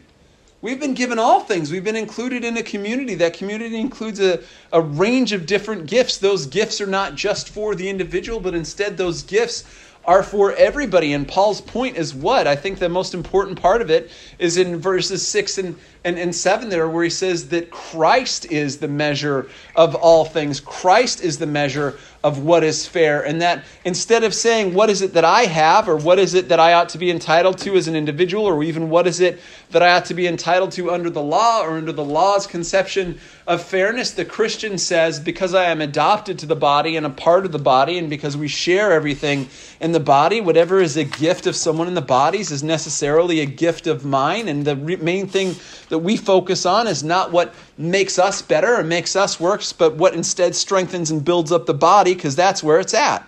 We've 0.63 0.80
been 0.80 0.93
given 0.93 1.19
all 1.19 1.41
things. 1.41 1.73
We've 1.73 1.84
been 1.84 1.97
included 1.97 2.45
in 2.45 2.56
a 2.56 2.63
community. 2.63 3.15
That 3.15 3.34
community 3.34 3.78
includes 3.78 4.21
a, 4.21 4.39
a 4.71 4.80
range 4.80 5.34
of 5.34 5.45
different 5.45 5.88
gifts. 5.88 6.19
Those 6.19 6.45
gifts 6.45 6.80
are 6.80 6.88
not 6.88 7.15
just 7.15 7.49
for 7.49 7.76
the 7.76 7.89
individual, 7.89 8.39
but 8.39 8.56
instead, 8.56 8.95
those 8.95 9.23
gifts 9.23 9.65
are 10.06 10.23
for 10.23 10.54
everybody. 10.54 11.12
And 11.12 11.28
Paul's 11.28 11.60
point 11.60 11.97
is 11.97 12.15
what? 12.15 12.47
I 12.47 12.56
think 12.56 12.80
the 12.80 12.88
most 12.88 13.13
important 13.13 13.62
part 13.62 13.82
of 13.82 13.89
it 13.89 14.10
is 14.39 14.56
in 14.56 14.78
verses 14.78 15.28
6 15.28 15.58
and, 15.58 15.76
and, 16.06 16.17
and 16.17 16.34
7 16.34 16.69
there, 16.69 16.88
where 16.88 17.04
he 17.04 17.10
says 17.10 17.49
that 17.49 17.69
Christ 17.69 18.45
is 18.49 18.78
the 18.78 18.88
measure 18.88 19.49
of 19.76 19.95
all 19.95 20.23
things. 20.23 20.62
Christ 20.62 21.21
is 21.21 21.39
the 21.39 21.45
measure 21.45 21.99
of 22.23 22.39
what 22.39 22.63
is 22.63 22.88
fair. 22.88 23.21
And 23.21 23.41
that 23.41 23.65
instead 23.83 24.23
of 24.23 24.33
saying, 24.33 24.73
what 24.73 24.89
is 24.89 25.01
it 25.01 25.13
that 25.13 25.25
I 25.25 25.41
have, 25.43 25.89
or 25.89 25.97
what 25.97 26.19
is 26.19 26.33
it 26.33 26.49
that 26.49 26.59
I 26.59 26.73
ought 26.73 26.89
to 26.89 26.97
be 26.97 27.12
entitled 27.12 27.57
to 27.59 27.75
as 27.75 27.88
an 27.88 27.95
individual, 27.95 28.45
or 28.45 28.63
even 28.63 28.89
what 28.89 29.07
is 29.07 29.19
it 29.19 29.41
that 29.71 29.83
I 29.83 29.95
ought 29.95 30.05
to 30.05 30.13
be 30.13 30.27
entitled 30.27 30.71
to 30.73 30.91
under 30.91 31.09
the 31.09 31.21
law 31.21 31.62
or 31.63 31.71
under 31.71 31.91
the 31.91 32.05
law's 32.05 32.47
conception 32.47 33.19
of 33.45 33.62
fairness, 33.62 34.12
the 34.12 34.23
Christian 34.23 34.77
says, 34.77 35.19
because 35.19 35.53
I 35.53 35.65
am 35.65 35.81
adopted 35.81 36.39
to 36.39 36.45
the 36.45 36.55
body 36.55 36.95
and 36.95 37.05
a 37.05 37.09
part 37.09 37.45
of 37.45 37.51
the 37.51 37.59
body, 37.59 37.97
and 37.97 38.09
because 38.09 38.38
we 38.38 38.47
share 38.47 38.93
everything 38.93 39.49
in 39.81 39.91
the 39.91 39.99
body, 39.99 40.39
whatever 40.39 40.79
is 40.79 40.95
a 40.95 41.03
gift 41.03 41.45
of 41.45 41.55
someone 41.55 41.88
in 41.88 41.93
the 41.93 42.01
bodies 42.01 42.51
is 42.51 42.63
necessarily 42.63 43.41
a 43.41 43.45
gift 43.45 43.86
of 43.86 44.05
mine. 44.05 44.47
And 44.47 44.63
the 44.63 44.77
re- 44.77 44.95
main 44.95 45.27
thing 45.27 45.55
that 45.89 45.99
we 45.99 46.15
focus 46.15 46.65
on 46.65 46.88
is 46.88 47.03
not 47.03 47.33
what 47.33 47.53
makes 47.77 48.17
us 48.17 48.41
better 48.41 48.75
or 48.75 48.83
makes 48.83 49.15
us 49.15 49.39
worse, 49.39 49.73
but 49.73 49.95
what 49.95 50.13
instead 50.13 50.55
strengthens 50.55 51.12
and 51.12 51.25
builds 51.25 51.51
up 51.51 51.65
the 51.65 51.73
body, 51.73 52.12
because 52.13 52.36
that's 52.36 52.63
where 52.63 52.80
it's 52.80 52.93
at. 52.93 53.28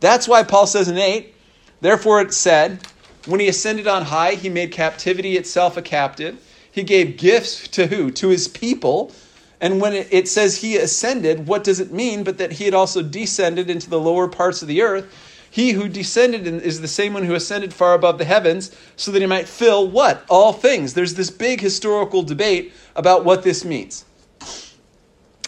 That's 0.00 0.28
why 0.28 0.42
Paul 0.42 0.66
says 0.66 0.88
in 0.88 0.98
8, 0.98 1.34
therefore 1.80 2.20
it 2.20 2.32
said, 2.32 2.80
when 3.26 3.40
he 3.40 3.48
ascended 3.48 3.86
on 3.86 4.04
high, 4.04 4.34
he 4.34 4.48
made 4.48 4.72
captivity 4.72 5.36
itself 5.36 5.76
a 5.76 5.82
captive. 5.82 6.42
He 6.70 6.82
gave 6.82 7.16
gifts 7.16 7.68
to 7.68 7.86
who? 7.86 8.10
To 8.12 8.28
his 8.28 8.48
people 8.48 9.12
and 9.60 9.80
when 9.80 9.92
it, 9.92 10.28
says 10.28 10.58
he 10.58 10.76
ascended, 10.76 11.46
what 11.46 11.64
does 11.64 11.80
it 11.80 11.92
mean? 11.92 12.22
But 12.22 12.38
that 12.38 12.52
he 12.52 12.64
had 12.64 12.74
also 12.74 13.02
descended 13.02 13.68
into 13.68 13.90
the 13.90 13.98
lower 13.98 14.28
parts 14.28 14.62
of 14.62 14.68
the 14.68 14.82
earth. 14.82 15.12
He 15.50 15.72
who 15.72 15.88
descended 15.88 16.46
is 16.46 16.80
the 16.80 16.88
same 16.88 17.14
one 17.14 17.24
who 17.24 17.34
ascended 17.34 17.72
far 17.72 17.94
above 17.94 18.18
the 18.18 18.24
heavens, 18.24 18.70
so 18.96 19.10
that 19.10 19.20
he 19.20 19.26
might 19.26 19.48
fill 19.48 19.88
what? 19.88 20.24
All 20.28 20.52
things. 20.52 20.94
There's 20.94 21.14
this 21.14 21.30
big 21.30 21.60
historical 21.60 22.22
debate 22.22 22.72
about 22.94 23.24
what 23.24 23.42
this 23.42 23.64
means. 23.64 24.04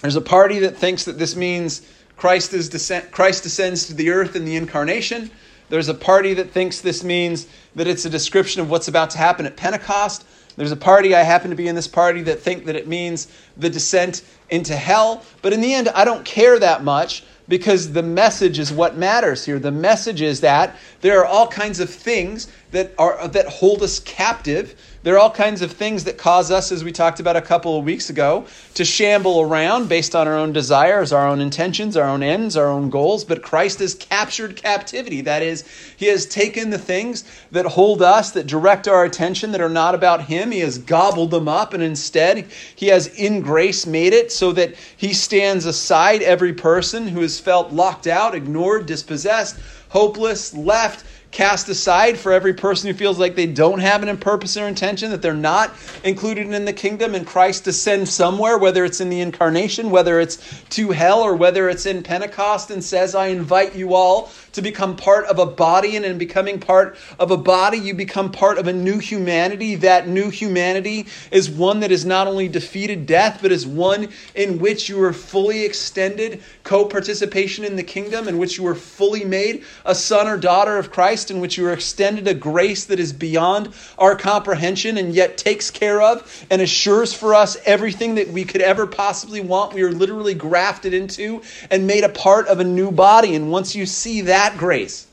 There's 0.00 0.16
a 0.16 0.22
party 0.22 0.61
that 0.61 0.76
thinks 0.76 1.04
that 1.04 1.18
this 1.18 1.37
means 1.37 1.87
Christ, 2.20 2.52
is 2.52 2.68
descent, 2.68 3.11
Christ 3.11 3.44
descends 3.44 3.87
to 3.87 3.94
the 3.94 4.11
earth 4.11 4.37
in 4.37 4.44
the 4.44 4.54
incarnation. 4.54 5.30
There's 5.70 5.88
a 5.88 5.94
party 5.94 6.35
that 6.35 6.50
thinks 6.50 6.83
this 6.83 7.02
means 7.02 7.46
that 7.74 7.87
it's 7.87 8.04
a 8.04 8.11
description 8.11 8.61
of 8.61 8.68
what's 8.68 8.88
about 8.88 9.09
to 9.12 9.18
happen 9.18 9.46
at 9.46 9.56
Pentecost. 9.56 10.26
There's 10.54 10.70
a 10.70 10.76
party, 10.76 11.14
I 11.14 11.22
happen 11.22 11.48
to 11.48 11.56
be 11.56 11.66
in 11.66 11.74
this 11.74 11.88
party, 11.88 12.20
that 12.24 12.38
think 12.38 12.66
that 12.66 12.76
it 12.76 12.87
means 12.87 13.28
the 13.56 13.70
descent 13.70 14.22
into 14.50 14.76
hell. 14.76 15.24
But 15.40 15.54
in 15.54 15.62
the 15.62 15.72
end, 15.72 15.88
I 15.88 16.04
don't 16.04 16.22
care 16.22 16.59
that 16.59 16.85
much 16.85 17.24
because 17.50 17.92
the 17.92 18.02
message 18.02 18.60
is 18.60 18.72
what 18.72 18.96
matters 18.96 19.44
here. 19.44 19.58
The 19.58 19.72
message 19.72 20.22
is 20.22 20.40
that 20.40 20.76
there 21.00 21.18
are 21.18 21.26
all 21.26 21.48
kinds 21.48 21.80
of 21.80 21.90
things 21.90 22.46
that 22.70 22.94
are 22.96 23.26
that 23.28 23.46
hold 23.46 23.82
us 23.82 23.98
captive 23.98 24.76
there 25.02 25.14
are 25.14 25.18
all 25.18 25.30
kinds 25.30 25.62
of 25.62 25.72
things 25.72 26.04
that 26.04 26.18
cause 26.18 26.50
us, 26.50 26.70
as 26.70 26.84
we 26.84 26.92
talked 26.92 27.20
about 27.20 27.34
a 27.34 27.40
couple 27.40 27.78
of 27.78 27.86
weeks 27.86 28.10
ago, 28.10 28.44
to 28.74 28.84
shamble 28.84 29.40
around 29.40 29.88
based 29.88 30.14
on 30.14 30.28
our 30.28 30.36
own 30.36 30.52
desires, 30.52 31.10
our 31.10 31.26
own 31.26 31.40
intentions, 31.40 31.96
our 31.96 32.06
own 32.06 32.22
ends, 32.22 32.54
our 32.54 32.68
own 32.68 32.90
goals. 32.90 33.24
But 33.24 33.42
Christ 33.42 33.78
has 33.78 33.94
captured 33.94 34.56
captivity. 34.56 35.22
That 35.22 35.42
is, 35.42 35.66
He 35.96 36.04
has 36.06 36.26
taken 36.26 36.68
the 36.68 36.78
things 36.78 37.24
that 37.50 37.64
hold 37.64 38.02
us, 38.02 38.32
that 38.32 38.46
direct 38.46 38.88
our 38.88 39.06
attention, 39.06 39.52
that 39.52 39.62
are 39.62 39.70
not 39.70 39.94
about 39.94 40.26
Him. 40.26 40.50
He 40.50 40.60
has 40.60 40.76
gobbled 40.76 41.30
them 41.30 41.48
up, 41.48 41.72
and 41.72 41.82
instead, 41.82 42.50
He 42.76 42.88
has 42.88 43.06
in 43.06 43.40
grace 43.40 43.86
made 43.86 44.12
it 44.12 44.30
so 44.30 44.52
that 44.52 44.74
He 44.98 45.14
stands 45.14 45.64
aside 45.64 46.20
every 46.20 46.52
person 46.52 47.08
who 47.08 47.22
felt 47.40 47.72
locked 47.72 48.07
out, 48.07 48.35
ignored, 48.35 48.87
dispossessed, 48.87 49.59
hopeless, 49.88 50.55
left 50.55 51.05
cast 51.31 51.68
aside 51.68 52.18
for 52.18 52.33
every 52.33 52.53
person 52.53 52.88
who 52.88 52.94
feels 52.94 53.18
like 53.18 53.37
they 53.37 53.46
don't 53.46 53.79
have 53.79 54.03
an 54.03 54.16
purpose 54.16 54.57
or 54.57 54.66
intention, 54.66 55.11
that 55.11 55.22
they're 55.22 55.33
not 55.33 55.72
included 56.03 56.53
in 56.53 56.64
the 56.64 56.72
kingdom, 56.72 57.14
and 57.14 57.26
Christ 57.26 57.64
descends 57.64 58.12
somewhere, 58.12 58.59
whether 58.59 58.85
it's 58.85 59.00
in 59.00 59.11
the 59.11 59.20
incarnation, 59.20 59.90
whether 59.90 60.18
it's 60.18 60.62
to 60.70 60.90
hell, 60.90 61.20
or 61.20 61.37
whether 61.37 61.68
it's 61.68 61.87
in 61.87 62.03
Pentecost, 62.03 62.70
and 62.70 62.83
says, 62.83 63.14
I 63.14 63.29
invite 63.29 63.76
you 63.76 63.94
all 63.94 64.31
to 64.52 64.62
become 64.62 64.96
part 64.96 65.26
of 65.26 65.38
a 65.38 65.46
body, 65.46 65.96
and 65.96 66.04
in 66.04 66.18
becoming 66.18 66.58
part 66.58 66.96
of 67.18 67.30
a 67.30 67.36
body, 67.36 67.78
you 67.78 67.94
become 67.94 68.32
part 68.32 68.58
of 68.58 68.66
a 68.66 68.72
new 68.72 68.98
humanity. 68.98 69.76
That 69.76 70.08
new 70.08 70.30
humanity 70.30 71.06
is 71.30 71.50
one 71.50 71.80
that 71.80 71.90
has 71.90 72.04
not 72.04 72.26
only 72.26 72.48
defeated 72.48 73.06
death, 73.06 73.38
but 73.42 73.52
is 73.52 73.66
one 73.66 74.08
in 74.34 74.58
which 74.58 74.88
you 74.88 75.02
are 75.02 75.12
fully 75.12 75.64
extended 75.64 76.42
co 76.64 76.84
participation 76.84 77.64
in 77.64 77.76
the 77.76 77.82
kingdom, 77.82 78.28
in 78.28 78.38
which 78.38 78.58
you 78.58 78.66
are 78.66 78.74
fully 78.74 79.24
made 79.24 79.64
a 79.84 79.94
son 79.94 80.26
or 80.26 80.36
daughter 80.36 80.78
of 80.78 80.90
Christ, 80.90 81.30
in 81.30 81.40
which 81.40 81.56
you 81.56 81.66
are 81.66 81.72
extended 81.72 82.26
a 82.26 82.34
grace 82.34 82.84
that 82.86 83.00
is 83.00 83.12
beyond 83.12 83.72
our 83.98 84.16
comprehension 84.16 84.98
and 84.98 85.14
yet 85.14 85.38
takes 85.38 85.70
care 85.70 86.02
of 86.02 86.46
and 86.50 86.60
assures 86.62 87.12
for 87.12 87.34
us 87.34 87.56
everything 87.64 88.16
that 88.16 88.28
we 88.28 88.44
could 88.44 88.62
ever 88.62 88.86
possibly 88.86 89.40
want. 89.40 89.74
We 89.74 89.82
are 89.82 89.92
literally 89.92 90.34
grafted 90.34 90.94
into 90.94 91.42
and 91.70 91.86
made 91.86 92.04
a 92.04 92.08
part 92.08 92.48
of 92.48 92.60
a 92.60 92.64
new 92.64 92.90
body. 92.90 93.34
And 93.34 93.50
once 93.50 93.74
you 93.74 93.86
see 93.86 94.22
that, 94.22 94.39
that 94.40 94.57
grace, 94.57 95.07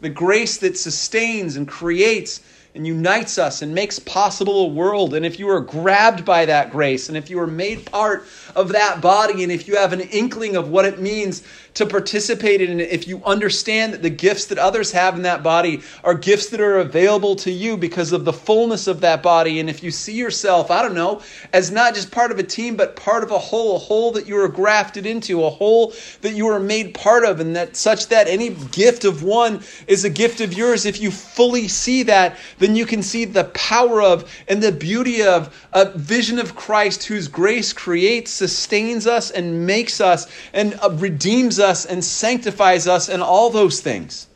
the 0.00 0.08
grace 0.08 0.56
that 0.56 0.78
sustains 0.78 1.56
and 1.56 1.68
creates 1.68 2.40
and 2.74 2.86
unites 2.86 3.36
us 3.36 3.60
and 3.60 3.74
makes 3.74 3.98
possible 3.98 4.64
a 4.64 4.68
world. 4.68 5.12
And 5.12 5.26
if 5.26 5.38
you 5.38 5.50
are 5.50 5.60
grabbed 5.60 6.24
by 6.24 6.46
that 6.46 6.70
grace, 6.70 7.08
and 7.08 7.18
if 7.18 7.28
you 7.28 7.38
are 7.38 7.46
made 7.46 7.84
part 7.84 8.24
of 8.54 8.68
that 8.72 9.02
body, 9.02 9.42
and 9.42 9.52
if 9.52 9.68
you 9.68 9.76
have 9.76 9.92
an 9.92 10.00
inkling 10.00 10.56
of 10.56 10.70
what 10.70 10.86
it 10.86 10.98
means 10.98 11.42
to 11.76 11.84
participate 11.84 12.62
in 12.62 12.80
it 12.80 12.90
if 12.90 13.06
you 13.06 13.22
understand 13.24 13.92
that 13.92 14.02
the 14.02 14.10
gifts 14.10 14.46
that 14.46 14.58
others 14.58 14.92
have 14.92 15.14
in 15.14 15.22
that 15.22 15.42
body 15.42 15.82
are 16.02 16.14
gifts 16.14 16.48
that 16.48 16.60
are 16.60 16.78
available 16.78 17.36
to 17.36 17.50
you 17.50 17.76
because 17.76 18.12
of 18.12 18.24
the 18.24 18.32
fullness 18.32 18.86
of 18.86 19.00
that 19.02 19.22
body. 19.22 19.60
And 19.60 19.68
if 19.68 19.82
you 19.82 19.90
see 19.90 20.14
yourself, 20.14 20.70
I 20.70 20.80
don't 20.80 20.94
know, 20.94 21.20
as 21.52 21.70
not 21.70 21.94
just 21.94 22.10
part 22.10 22.30
of 22.30 22.38
a 22.38 22.42
team, 22.42 22.76
but 22.76 22.96
part 22.96 23.22
of 23.22 23.30
a 23.30 23.38
whole, 23.38 23.76
a 23.76 23.78
whole 23.78 24.10
that 24.12 24.26
you 24.26 24.40
are 24.40 24.48
grafted 24.48 25.04
into, 25.04 25.44
a 25.44 25.50
whole 25.50 25.92
that 26.22 26.32
you 26.32 26.48
are 26.48 26.58
made 26.58 26.94
part 26.94 27.26
of, 27.26 27.40
and 27.40 27.54
that 27.54 27.76
such 27.76 28.08
that 28.08 28.26
any 28.26 28.50
gift 28.72 29.04
of 29.04 29.22
one 29.22 29.62
is 29.86 30.04
a 30.06 30.10
gift 30.10 30.40
of 30.40 30.54
yours. 30.54 30.86
If 30.86 30.98
you 30.98 31.10
fully 31.10 31.68
see 31.68 32.02
that, 32.04 32.38
then 32.58 32.74
you 32.74 32.86
can 32.86 33.02
see 33.02 33.26
the 33.26 33.44
power 33.44 34.00
of 34.00 34.32
and 34.48 34.62
the 34.62 34.72
beauty 34.72 35.22
of 35.22 35.54
a 35.74 35.90
vision 35.90 36.38
of 36.38 36.56
Christ 36.56 37.04
whose 37.04 37.28
grace 37.28 37.74
creates, 37.74 38.30
sustains 38.30 39.06
us, 39.06 39.30
and 39.30 39.66
makes 39.66 40.00
us 40.00 40.26
and 40.54 40.78
uh, 40.82 40.90
redeems 40.92 41.60
us 41.60 41.65
us 41.66 41.84
and 41.84 42.02
sanctifies 42.02 42.88
us 42.88 43.10
and 43.10 43.22
all 43.22 43.50
those 43.50 43.80
things. 43.80 44.26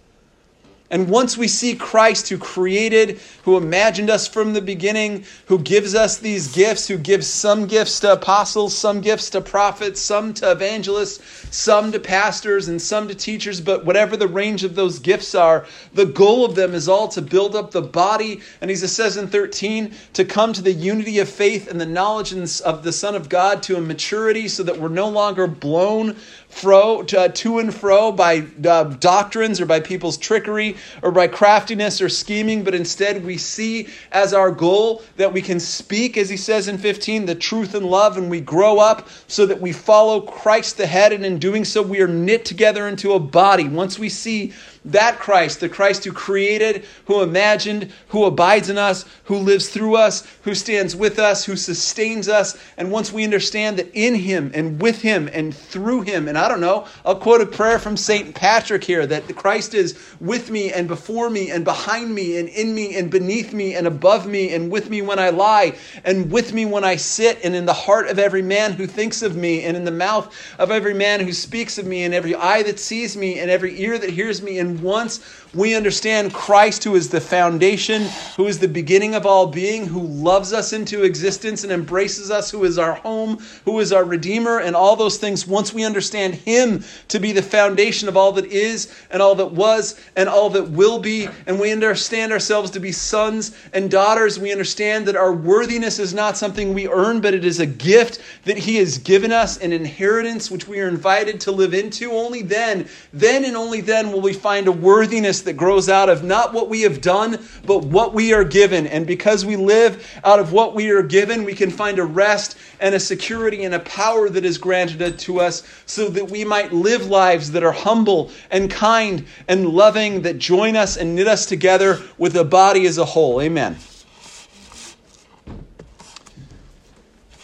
And 0.93 1.09
once 1.09 1.39
we 1.39 1.47
see 1.47 1.77
Christ 1.77 2.29
who 2.29 2.37
created, 2.37 3.21
who 3.45 3.57
imagined 3.57 4.11
us 4.11 4.27
from 4.27 4.55
the 4.55 4.61
beginning, 4.61 5.25
who 5.47 5.61
gives 5.61 5.95
us 5.95 6.19
these 6.19 6.53
gifts, 6.53 6.89
who 6.89 6.99
gives 6.99 7.29
some 7.29 7.67
gifts 7.67 8.01
to 8.01 8.15
apostles, 8.15 8.77
some 8.77 9.01
gifts 9.01 9.31
to 9.31 9.41
prophets, 9.41 10.01
some 10.01 10.35
to 10.35 10.51
evangelists, 10.51 11.21
some 11.57 11.93
to 11.93 12.01
pastors, 12.01 12.67
and 12.67 12.83
some 12.83 13.07
to 13.07 13.15
teachers, 13.15 13.61
but 13.61 13.85
whatever 13.85 14.17
the 14.17 14.27
range 14.27 14.65
of 14.65 14.75
those 14.75 14.99
gifts 14.99 15.33
are, 15.33 15.65
the 15.95 16.07
goal 16.07 16.45
of 16.45 16.57
them 16.57 16.75
is 16.75 16.89
all 16.89 17.07
to 17.07 17.23
build 17.23 17.55
up 17.55 17.71
the 17.71 17.83
body. 17.83 18.41
And 18.61 18.69
he 18.69 18.75
says 18.75 19.17
in 19.17 19.29
13, 19.29 19.95
to 20.15 20.25
come 20.25 20.53
to 20.55 20.63
the 20.63 20.73
unity 20.73 21.21
of 21.21 21.29
faith 21.29 21.71
and 21.71 21.81
the 21.81 21.87
knowledge 21.87 22.33
of 22.33 22.83
the 22.83 22.93
Son 22.93 23.15
of 23.15 23.29
God 23.29 23.63
to 23.63 23.77
a 23.77 23.81
maturity 23.81 24.49
so 24.49 24.65
that 24.65 24.79
we're 24.81 24.89
no 24.89 25.09
longer 25.09 25.47
blown 25.47 26.17
fro, 26.51 27.03
to, 27.05 27.21
uh, 27.21 27.29
to 27.29 27.61
and 27.61 27.73
fro 27.73 28.13
by 28.13 28.45
uh, 28.67 28.85
doctrines 28.85 29.61
or 29.61 29.67
by 29.67 29.81
people's 29.81 30.19
trickery 30.19 30.77
or 31.01 31.11
by 31.13 31.27
craftiness 31.27 32.03
or 32.03 32.09
scheming, 32.09 32.65
but 32.65 32.75
instead 32.75 33.25
we 33.25 33.39
see 33.39 33.89
as 34.13 34.35
our 34.35 34.51
goal 34.51 35.03
that 35.17 35.33
we 35.33 35.41
can 35.41 35.61
speak, 35.61 36.17
as 36.17 36.29
he 36.29 36.37
says 36.37 36.69
in 36.69 36.77
15, 36.77 37.25
the 37.25 37.35
truth 37.35 37.75
and 37.75 37.87
love, 37.87 38.19
and 38.19 38.29
we 38.29 38.41
grow 38.41 38.79
up 38.79 39.09
so 39.29 39.47
that 39.47 39.61
we 39.61 39.73
follow 39.73 40.21
Christ 40.21 40.77
the 40.77 40.87
head, 40.87 41.13
and 41.13 41.25
in 41.25 41.39
doing 41.39 41.65
so 41.65 41.81
we 41.81 42.01
are 42.01 42.09
knit 42.09 42.45
together 42.45 42.89
into 42.89 43.13
a 43.13 43.21
body. 43.21 43.69
Once 43.69 43.99
we 43.99 44.09
see 44.09 44.53
that 44.87 45.19
Christ, 45.19 45.61
the 45.61 45.69
Christ 45.69 46.05
who 46.05 46.13
created, 46.13 46.85
who 47.05 47.23
imagined, 47.23 47.93
who 48.09 48.25
abides 48.25 48.71
in 48.71 48.79
us, 48.79 49.05
who 49.25 49.37
lives 49.37 49.69
through 49.69 49.97
us, 49.97 50.27
who 50.43 50.55
stands 50.55 50.97
with 50.97 51.19
us, 51.19 51.45
who 51.45 51.57
sustains 51.57 52.29
us. 52.29 52.57
And 52.77 52.91
once 52.91 53.13
we 53.13 53.25
understand 53.25 53.79
that 53.79 53.91
in 53.93 54.15
him 54.15 54.51
and 54.55 54.81
with 54.81 55.03
him 55.03 55.29
and 55.33 55.55
through 55.55 56.03
him, 56.03 56.29
and 56.29 56.39
I 56.39 56.49
don't 56.49 56.61
know, 56.61 56.87
I'll 57.05 57.17
quote 57.17 57.43
a 57.43 57.47
prayer 57.47 57.79
from 57.79 57.97
St. 57.97 58.35
Patrick 58.35 58.83
here 58.83 59.07
that 59.07 59.27
the 59.27 59.35
Christ 59.35 59.75
is 59.75 59.99
with 60.21 60.51
me 60.51 60.73
and 60.73 60.89
before 60.89 61.29
me 61.29 61.51
and 61.51 61.65
behind 61.65 62.15
me 62.15 62.39
and 62.39 62.49
in 62.49 62.75
me 62.75 62.97
and 62.97 63.11
beneath 63.11 63.53
me 63.53 63.75
and 63.75 63.87
above 63.87 64.27
me 64.27 64.55
and 64.55 64.71
with 64.71 64.89
me 64.89 65.03
when 65.03 65.19
I 65.19 65.29
lie 65.29 65.77
and 66.05 66.33
with 66.33 66.55
me 66.55 66.65
when 66.65 66.85
I 66.85 66.97
sit 66.97 67.39
and 67.45 67.55
in 67.55 67.67
the 67.67 67.73
heart 67.73 68.09
of 68.09 68.19
every 68.19 68.43
man 68.43 68.73
who 68.73 68.87
thinks 68.87 69.23
of 69.23 69.37
me 69.37 69.63
and 69.63 69.77
in 69.77 69.85
the 69.85 69.91
mouth 69.91 70.35
of 70.59 70.71
every 70.71 70.95
man 70.95 71.21
who 71.21 71.33
speaks 71.33 71.77
of 71.77 71.87
me 71.87 72.05
and 72.05 72.15
every 72.15 72.35
eye 72.35 72.63
that 72.63 72.79
sees 72.79 73.17
me 73.17 73.39
and 73.39 73.51
every 73.51 73.81
ear 73.81 73.99
that 73.99 74.11
hears 74.11 74.41
me 74.41 74.59
and 74.59 74.70
and 74.71 74.81
once 74.83 75.21
we 75.53 75.75
understand 75.75 76.33
Christ, 76.33 76.85
who 76.85 76.95
is 76.95 77.09
the 77.09 77.21
foundation, 77.21 78.03
who 78.37 78.47
is 78.47 78.61
the 78.61 78.69
beginning 78.69 79.17
of 79.17 79.27
all 79.27 79.49
being, 79.49 79.85
who 79.85 80.01
loves 80.01 80.53
us 80.53 80.73
into 80.73 81.03
existence 81.03 81.65
and 81.65 81.73
embraces 81.73 82.31
us, 82.31 82.53
who 82.53 82.65
is 82.65 82.79
our 82.79 82.95
home, 82.95 83.43
who 83.65 83.81
is 83.81 83.93
our 83.93 84.05
Redeemer, 84.05 84.61
and 84.61 84.77
all 84.77 84.95
those 84.95 85.17
things, 85.17 85.49
once 85.49 85.75
we 85.75 85.85
understand 85.85 86.35
Him 86.35 86.85
to 87.09 87.19
be 87.19 87.33
the 87.33 87.43
foundation 87.43 88.09
of 88.09 88.17
all 88.17 88.31
that 88.33 88.47
is 88.47 88.95
and 89.11 89.21
all 89.21 89.35
that 89.35 89.51
was 89.51 90.01
and 90.15 90.29
all 90.29 90.51
that 90.51 90.71
will 90.71 91.01
be, 91.01 91.29
and 91.47 91.59
we 91.59 91.73
understand 91.73 92.31
ourselves 92.31 92.71
to 92.71 92.81
be 92.81 92.93
sons 92.93 93.57
and 93.73 93.91
daughters, 93.91 94.39
we 94.39 94.53
understand 94.53 95.07
that 95.07 95.17
our 95.17 95.33
worthiness 95.33 95.99
is 95.99 96.15
not 96.15 96.37
something 96.37 96.73
we 96.73 96.89
earn, 96.89 97.21
but 97.21 97.35
it 97.35 97.45
is 97.45 97.59
a 97.59 97.67
gift 97.67 98.23
that 98.45 98.57
He 98.57 98.77
has 98.77 98.99
given 98.99 99.33
us, 99.33 99.59
an 99.59 99.73
inheritance 99.73 100.49
which 100.49 100.69
we 100.69 100.79
are 100.79 100.89
invited 100.89 101.41
to 101.41 101.51
live 101.51 101.75
into. 101.75 102.13
Only 102.13 102.43
then, 102.43 102.89
then 103.13 103.45
and 103.45 103.57
only 103.57 103.81
then 103.81 104.13
will 104.13 104.21
we 104.21 104.33
find 104.33 104.69
a 104.69 104.73
worthiness 104.73 105.40
that 105.43 105.55
grows 105.55 105.89
out 105.89 106.09
of 106.09 106.23
not 106.23 106.53
what 106.53 106.69
we 106.69 106.83
have 106.83 107.01
done, 107.01 107.39
but 107.67 107.85
what 107.85 108.15
we 108.15 108.33
are 108.33 108.45
given. 108.45 108.87
And 108.87 109.07
because 109.07 109.45
we 109.45 109.57
live 109.57 110.21
out 110.25 110.39
of 110.39 110.53
what 110.53 110.75
we 110.75 110.91
are 110.91 111.03
given, 111.03 111.45
we 111.45 111.55
can 111.55 111.71
find 111.71 111.99
a 111.99 112.05
rest 112.05 112.57
and 112.81 112.95
a 112.95 113.01
security 113.01 113.65
and 113.65 113.75
a 113.75 113.81
power 113.81 114.29
that 114.29 114.45
is 114.45 114.59
granted 114.59 115.19
to 115.19 115.41
us 115.41 115.63
so 115.87 116.09
that 116.09 116.31
we 116.31 116.45
might 116.45 116.73
live 116.73 117.07
lives 117.07 117.51
that 117.53 117.63
are 117.63 117.73
humble 117.73 118.31
and 118.51 118.71
kind 118.71 119.27
and 119.49 119.69
loving, 119.69 120.23
that 120.23 120.39
join 120.39 120.77
us 120.77 120.97
and 120.97 121.15
knit 121.15 121.29
us 121.29 121.47
together 121.47 122.01
with 122.19 122.33
the 122.33 122.45
body 122.45 122.87
as 122.87 122.99
a 122.99 123.05
whole. 123.05 123.41
Amen. 123.41 123.77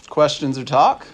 Questions 0.08 0.56
or 0.56 0.64
talk? 0.64 1.06